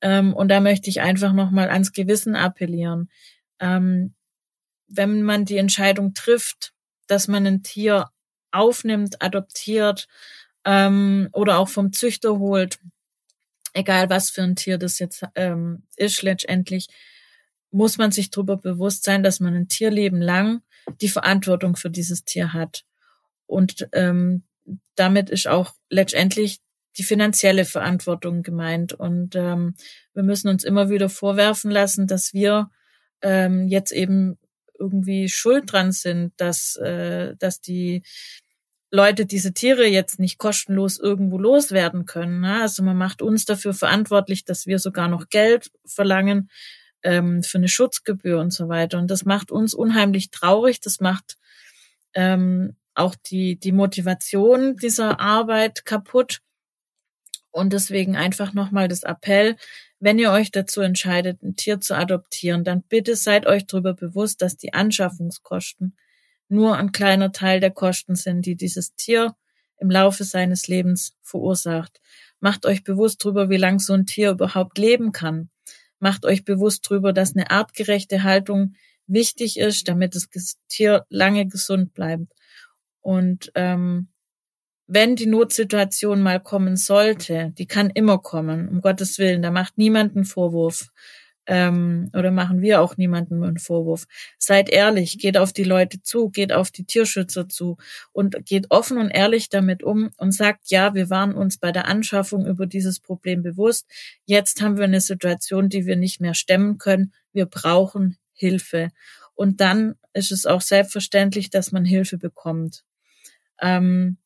Ähm, 0.00 0.34
und 0.34 0.48
da 0.48 0.60
möchte 0.60 0.90
ich 0.90 1.00
einfach 1.00 1.32
nochmal 1.32 1.70
ans 1.70 1.92
Gewissen 1.92 2.36
appellieren. 2.36 3.08
Ähm, 3.60 4.12
wenn 4.88 5.22
man 5.22 5.44
die 5.44 5.56
Entscheidung 5.56 6.14
trifft, 6.14 6.72
dass 7.06 7.26
man 7.28 7.46
ein 7.46 7.62
Tier 7.62 8.10
aufnimmt, 8.52 9.20
adoptiert 9.22 10.06
ähm, 10.64 11.28
oder 11.32 11.58
auch 11.58 11.68
vom 11.68 11.92
Züchter 11.92 12.38
holt, 12.38 12.78
egal 13.72 14.10
was 14.10 14.30
für 14.30 14.42
ein 14.42 14.56
Tier 14.56 14.78
das 14.78 14.98
jetzt 14.98 15.24
ähm, 15.34 15.82
ist 15.96 16.22
letztendlich, 16.22 16.88
muss 17.72 17.98
man 17.98 18.12
sich 18.12 18.30
darüber 18.30 18.56
bewusst 18.56 19.02
sein, 19.02 19.22
dass 19.22 19.40
man 19.40 19.54
ein 19.54 19.68
Tierleben 19.68 20.20
lang 20.20 20.62
die 21.00 21.08
Verantwortung 21.08 21.76
für 21.76 21.90
dieses 21.90 22.24
Tier 22.24 22.52
hat. 22.52 22.84
Und 23.46 23.88
ähm, 23.92 24.42
damit 24.94 25.30
ist 25.30 25.46
auch 25.46 25.74
letztendlich 25.90 26.58
die 26.96 27.04
finanzielle 27.04 27.64
Verantwortung 27.64 28.42
gemeint. 28.42 28.92
Und 28.92 29.34
ähm, 29.34 29.74
wir 30.14 30.22
müssen 30.22 30.48
uns 30.48 30.64
immer 30.64 30.90
wieder 30.90 31.08
vorwerfen 31.08 31.70
lassen, 31.70 32.06
dass 32.06 32.32
wir 32.32 32.70
ähm, 33.22 33.66
jetzt 33.68 33.92
eben 33.92 34.38
irgendwie 34.78 35.28
schuld 35.28 35.72
dran 35.72 35.92
sind, 35.92 36.32
dass, 36.36 36.76
äh, 36.76 37.34
dass 37.36 37.60
die 37.60 38.02
Leute 38.90 39.26
diese 39.26 39.52
Tiere 39.52 39.86
jetzt 39.86 40.20
nicht 40.20 40.38
kostenlos 40.38 40.98
irgendwo 41.00 41.38
loswerden 41.38 42.06
können. 42.06 42.40
Ne? 42.40 42.60
Also 42.62 42.82
man 42.82 42.96
macht 42.96 43.22
uns 43.22 43.44
dafür 43.44 43.74
verantwortlich, 43.74 44.44
dass 44.44 44.66
wir 44.66 44.78
sogar 44.78 45.08
noch 45.08 45.28
Geld 45.28 45.70
verlangen, 45.84 46.48
ähm, 47.04 47.42
für 47.42 47.58
eine 47.58 47.68
Schutzgebühr 47.68 48.40
und 48.40 48.52
so 48.52 48.68
weiter. 48.68 48.98
Und 48.98 49.10
das 49.10 49.24
macht 49.24 49.52
uns 49.52 49.74
unheimlich 49.74 50.30
traurig. 50.30 50.80
Das 50.80 51.00
macht 51.00 51.36
ähm, 52.14 52.74
auch 52.94 53.14
die, 53.14 53.56
die 53.56 53.72
Motivation 53.72 54.76
dieser 54.76 55.20
Arbeit 55.20 55.84
kaputt. 55.84 56.40
Und 57.50 57.72
deswegen 57.72 58.16
einfach 58.16 58.52
nochmal 58.52 58.88
das 58.88 59.04
Appell, 59.04 59.56
wenn 60.00 60.18
ihr 60.18 60.32
euch 60.32 60.50
dazu 60.50 60.80
entscheidet, 60.80 61.42
ein 61.42 61.56
Tier 61.56 61.80
zu 61.80 61.94
adoptieren, 61.94 62.64
dann 62.64 62.82
bitte 62.82 63.16
seid 63.16 63.46
euch 63.46 63.66
darüber 63.66 63.94
bewusst, 63.94 64.42
dass 64.42 64.56
die 64.56 64.74
Anschaffungskosten 64.74 65.96
nur 66.48 66.76
ein 66.76 66.92
kleiner 66.92 67.32
Teil 67.32 67.60
der 67.60 67.70
Kosten 67.70 68.16
sind, 68.16 68.44
die 68.44 68.54
dieses 68.54 68.94
Tier 68.96 69.34
im 69.78 69.90
Laufe 69.90 70.24
seines 70.24 70.68
Lebens 70.68 71.14
verursacht. 71.22 72.00
Macht 72.40 72.66
euch 72.66 72.84
bewusst 72.84 73.24
darüber, 73.24 73.48
wie 73.48 73.56
lang 73.56 73.78
so 73.78 73.94
ein 73.94 74.04
Tier 74.04 74.32
überhaupt 74.32 74.76
leben 74.76 75.12
kann. 75.12 75.48
Macht 76.04 76.26
euch 76.26 76.44
bewusst 76.44 76.84
darüber, 76.84 77.14
dass 77.14 77.34
eine 77.34 77.50
artgerechte 77.50 78.24
Haltung 78.24 78.74
wichtig 79.06 79.58
ist, 79.58 79.88
damit 79.88 80.14
das 80.14 80.28
Tier 80.68 81.06
lange 81.08 81.46
gesund 81.46 81.94
bleibt. 81.94 82.28
Und 83.00 83.50
ähm, 83.54 84.08
wenn 84.86 85.16
die 85.16 85.24
Notsituation 85.24 86.20
mal 86.20 86.40
kommen 86.40 86.76
sollte, 86.76 87.54
die 87.56 87.64
kann 87.64 87.88
immer 87.88 88.18
kommen, 88.18 88.68
um 88.68 88.82
Gottes 88.82 89.16
Willen, 89.16 89.40
da 89.40 89.50
macht 89.50 89.78
niemand 89.78 90.14
einen 90.14 90.26
Vorwurf 90.26 90.90
ähm, 91.46 92.10
oder 92.14 92.30
machen 92.30 92.62
wir 92.62 92.80
auch 92.80 92.96
niemandem 92.96 93.42
einen 93.42 93.58
Vorwurf. 93.58 94.06
Seid 94.38 94.70
ehrlich, 94.70 95.18
geht 95.18 95.36
auf 95.36 95.52
die 95.52 95.64
Leute 95.64 96.02
zu, 96.02 96.30
geht 96.30 96.52
auf 96.52 96.70
die 96.70 96.84
Tierschützer 96.84 97.48
zu 97.48 97.76
und 98.12 98.46
geht 98.46 98.70
offen 98.70 98.98
und 98.98 99.10
ehrlich 99.10 99.48
damit 99.50 99.82
um 99.82 100.10
und 100.16 100.32
sagt, 100.32 100.70
ja, 100.70 100.94
wir 100.94 101.10
waren 101.10 101.34
uns 101.34 101.58
bei 101.58 101.72
der 101.72 101.86
Anschaffung 101.86 102.46
über 102.46 102.66
dieses 102.66 102.98
Problem 102.98 103.42
bewusst. 103.42 103.86
Jetzt 104.26 104.62
haben 104.62 104.76
wir 104.78 104.84
eine 104.84 105.00
Situation, 105.00 105.68
die 105.68 105.86
wir 105.86 105.96
nicht 105.96 106.20
mehr 106.20 106.34
stemmen 106.34 106.78
können. 106.78 107.12
Wir 107.32 107.46
brauchen 107.46 108.16
Hilfe. 108.34 108.90
Und 109.34 109.60
dann 109.60 109.96
ist 110.12 110.32
es 110.32 110.46
auch 110.46 110.60
selbstverständlich, 110.60 111.50
dass 111.50 111.72
man 111.72 111.84
Hilfe 111.84 112.18
bekommt. 112.18 112.82
Ähm, 113.60 114.16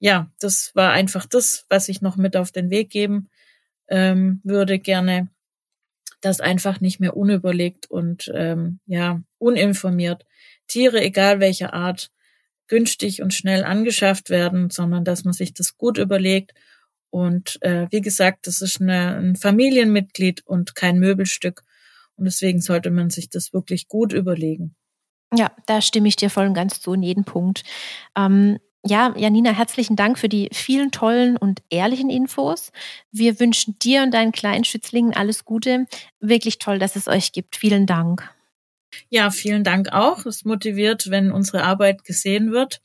ja, 0.00 0.28
das 0.40 0.72
war 0.74 0.90
einfach 0.90 1.26
das, 1.26 1.64
was 1.68 1.88
ich 1.88 2.02
noch 2.02 2.16
mit 2.16 2.36
auf 2.36 2.50
den 2.50 2.70
Weg 2.70 2.90
geben 2.90 3.28
ähm, 3.92 4.40
würde 4.42 4.78
gerne 4.78 5.28
das 6.22 6.40
einfach 6.40 6.80
nicht 6.80 7.00
mehr 7.00 7.16
unüberlegt 7.16 7.90
und 7.90 8.30
ähm, 8.34 8.80
ja 8.86 9.20
uninformiert 9.38 10.24
Tiere, 10.72 11.02
egal 11.02 11.38
welcher 11.38 11.74
Art, 11.74 12.10
günstig 12.66 13.20
und 13.20 13.34
schnell 13.34 13.64
angeschafft 13.64 14.30
werden, 14.30 14.70
sondern 14.70 15.04
dass 15.04 15.24
man 15.24 15.34
sich 15.34 15.52
das 15.52 15.76
gut 15.76 15.98
überlegt. 15.98 16.52
Und 17.10 17.58
äh, 17.60 17.86
wie 17.90 18.00
gesagt, 18.00 18.46
das 18.46 18.62
ist 18.62 18.80
eine, 18.80 19.16
ein 19.16 19.36
Familienmitglied 19.36 20.46
und 20.46 20.74
kein 20.74 20.98
Möbelstück. 20.98 21.62
Und 22.16 22.24
deswegen 22.24 22.62
sollte 22.62 22.90
man 22.90 23.10
sich 23.10 23.28
das 23.28 23.52
wirklich 23.52 23.88
gut 23.88 24.14
überlegen. 24.14 24.74
Ja, 25.34 25.50
da 25.66 25.82
stimme 25.82 26.08
ich 26.08 26.16
dir 26.16 26.30
voll 26.30 26.46
und 26.46 26.54
ganz 26.54 26.80
zu 26.80 26.94
in 26.94 27.02
jedem 27.02 27.24
Punkt. 27.24 27.64
Ähm, 28.16 28.58
ja, 28.84 29.14
Janina, 29.16 29.52
herzlichen 29.52 29.96
Dank 29.96 30.18
für 30.18 30.28
die 30.28 30.48
vielen 30.52 30.90
tollen 30.90 31.36
und 31.36 31.62
ehrlichen 31.70 32.10
Infos. 32.10 32.72
Wir 33.12 33.38
wünschen 33.38 33.78
dir 33.78 34.02
und 34.02 34.12
deinen 34.12 34.32
kleinen 34.32 34.64
Schützlingen 34.64 35.14
alles 35.14 35.44
Gute. 35.44 35.86
Wirklich 36.20 36.58
toll, 36.58 36.78
dass 36.78 36.96
es 36.96 37.06
euch 37.06 37.32
gibt. 37.32 37.56
Vielen 37.56 37.86
Dank. 37.86 38.28
Ja, 39.08 39.30
vielen 39.30 39.62
Dank 39.62 39.92
auch. 39.92 40.26
Es 40.26 40.44
motiviert, 40.44 41.10
wenn 41.10 41.30
unsere 41.30 41.62
Arbeit 41.62 42.04
gesehen 42.04 42.50
wird. 42.50 42.80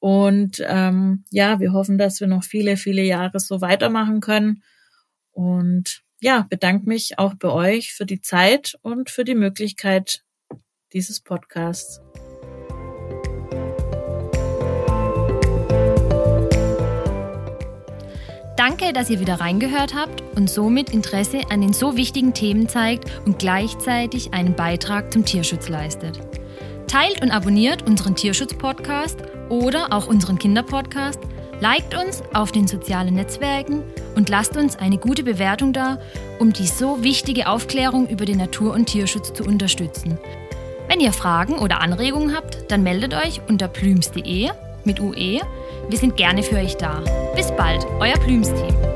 Und 0.00 0.62
ähm, 0.66 1.24
ja, 1.30 1.60
wir 1.60 1.72
hoffen, 1.72 1.96
dass 1.96 2.20
wir 2.20 2.26
noch 2.26 2.44
viele, 2.44 2.76
viele 2.76 3.02
Jahre 3.02 3.40
so 3.40 3.60
weitermachen 3.60 4.20
können. 4.20 4.62
Und 5.32 6.02
ja, 6.20 6.46
bedanke 6.50 6.88
mich 6.88 7.18
auch 7.18 7.34
bei 7.34 7.48
euch 7.48 7.94
für 7.94 8.04
die 8.04 8.20
Zeit 8.20 8.76
und 8.82 9.10
für 9.10 9.24
die 9.24 9.34
Möglichkeit 9.34 10.22
dieses 10.92 11.20
Podcasts. 11.20 12.00
Danke, 18.64 18.92
dass 18.92 19.10
ihr 19.10 19.18
wieder 19.18 19.40
reingehört 19.40 19.92
habt 19.92 20.22
und 20.36 20.48
somit 20.48 20.90
Interesse 20.90 21.40
an 21.50 21.62
den 21.62 21.72
so 21.72 21.96
wichtigen 21.96 22.32
Themen 22.32 22.68
zeigt 22.68 23.10
und 23.26 23.40
gleichzeitig 23.40 24.34
einen 24.34 24.54
Beitrag 24.54 25.12
zum 25.12 25.24
Tierschutz 25.24 25.68
leistet. 25.68 26.20
Teilt 26.86 27.22
und 27.22 27.32
abonniert 27.32 27.82
unseren 27.88 28.14
Tierschutz-Podcast 28.14 29.18
oder 29.48 29.92
auch 29.92 30.06
unseren 30.06 30.38
Kinderpodcast, 30.38 31.18
liked 31.58 31.96
uns 31.96 32.22
auf 32.34 32.52
den 32.52 32.68
sozialen 32.68 33.14
Netzwerken 33.14 33.82
und 34.14 34.28
lasst 34.28 34.56
uns 34.56 34.76
eine 34.76 34.96
gute 34.96 35.24
Bewertung 35.24 35.72
da, 35.72 35.98
um 36.38 36.52
die 36.52 36.68
so 36.68 37.02
wichtige 37.02 37.48
Aufklärung 37.48 38.06
über 38.06 38.26
den 38.26 38.38
Natur- 38.38 38.74
und 38.74 38.86
Tierschutz 38.86 39.32
zu 39.32 39.42
unterstützen. 39.42 40.20
Wenn 40.86 41.00
ihr 41.00 41.12
Fragen 41.12 41.58
oder 41.58 41.80
Anregungen 41.80 42.32
habt, 42.32 42.70
dann 42.70 42.84
meldet 42.84 43.12
euch 43.12 43.40
unter 43.48 43.66
plüms.de 43.66 44.50
mit 44.84 45.00
UE 45.00 45.40
wir 45.88 45.98
sind 45.98 46.16
gerne 46.16 46.42
für 46.42 46.56
euch 46.56 46.76
da. 46.76 47.02
Bis 47.34 47.50
bald, 47.52 47.86
euer 48.00 48.18
Blümsteam. 48.18 48.91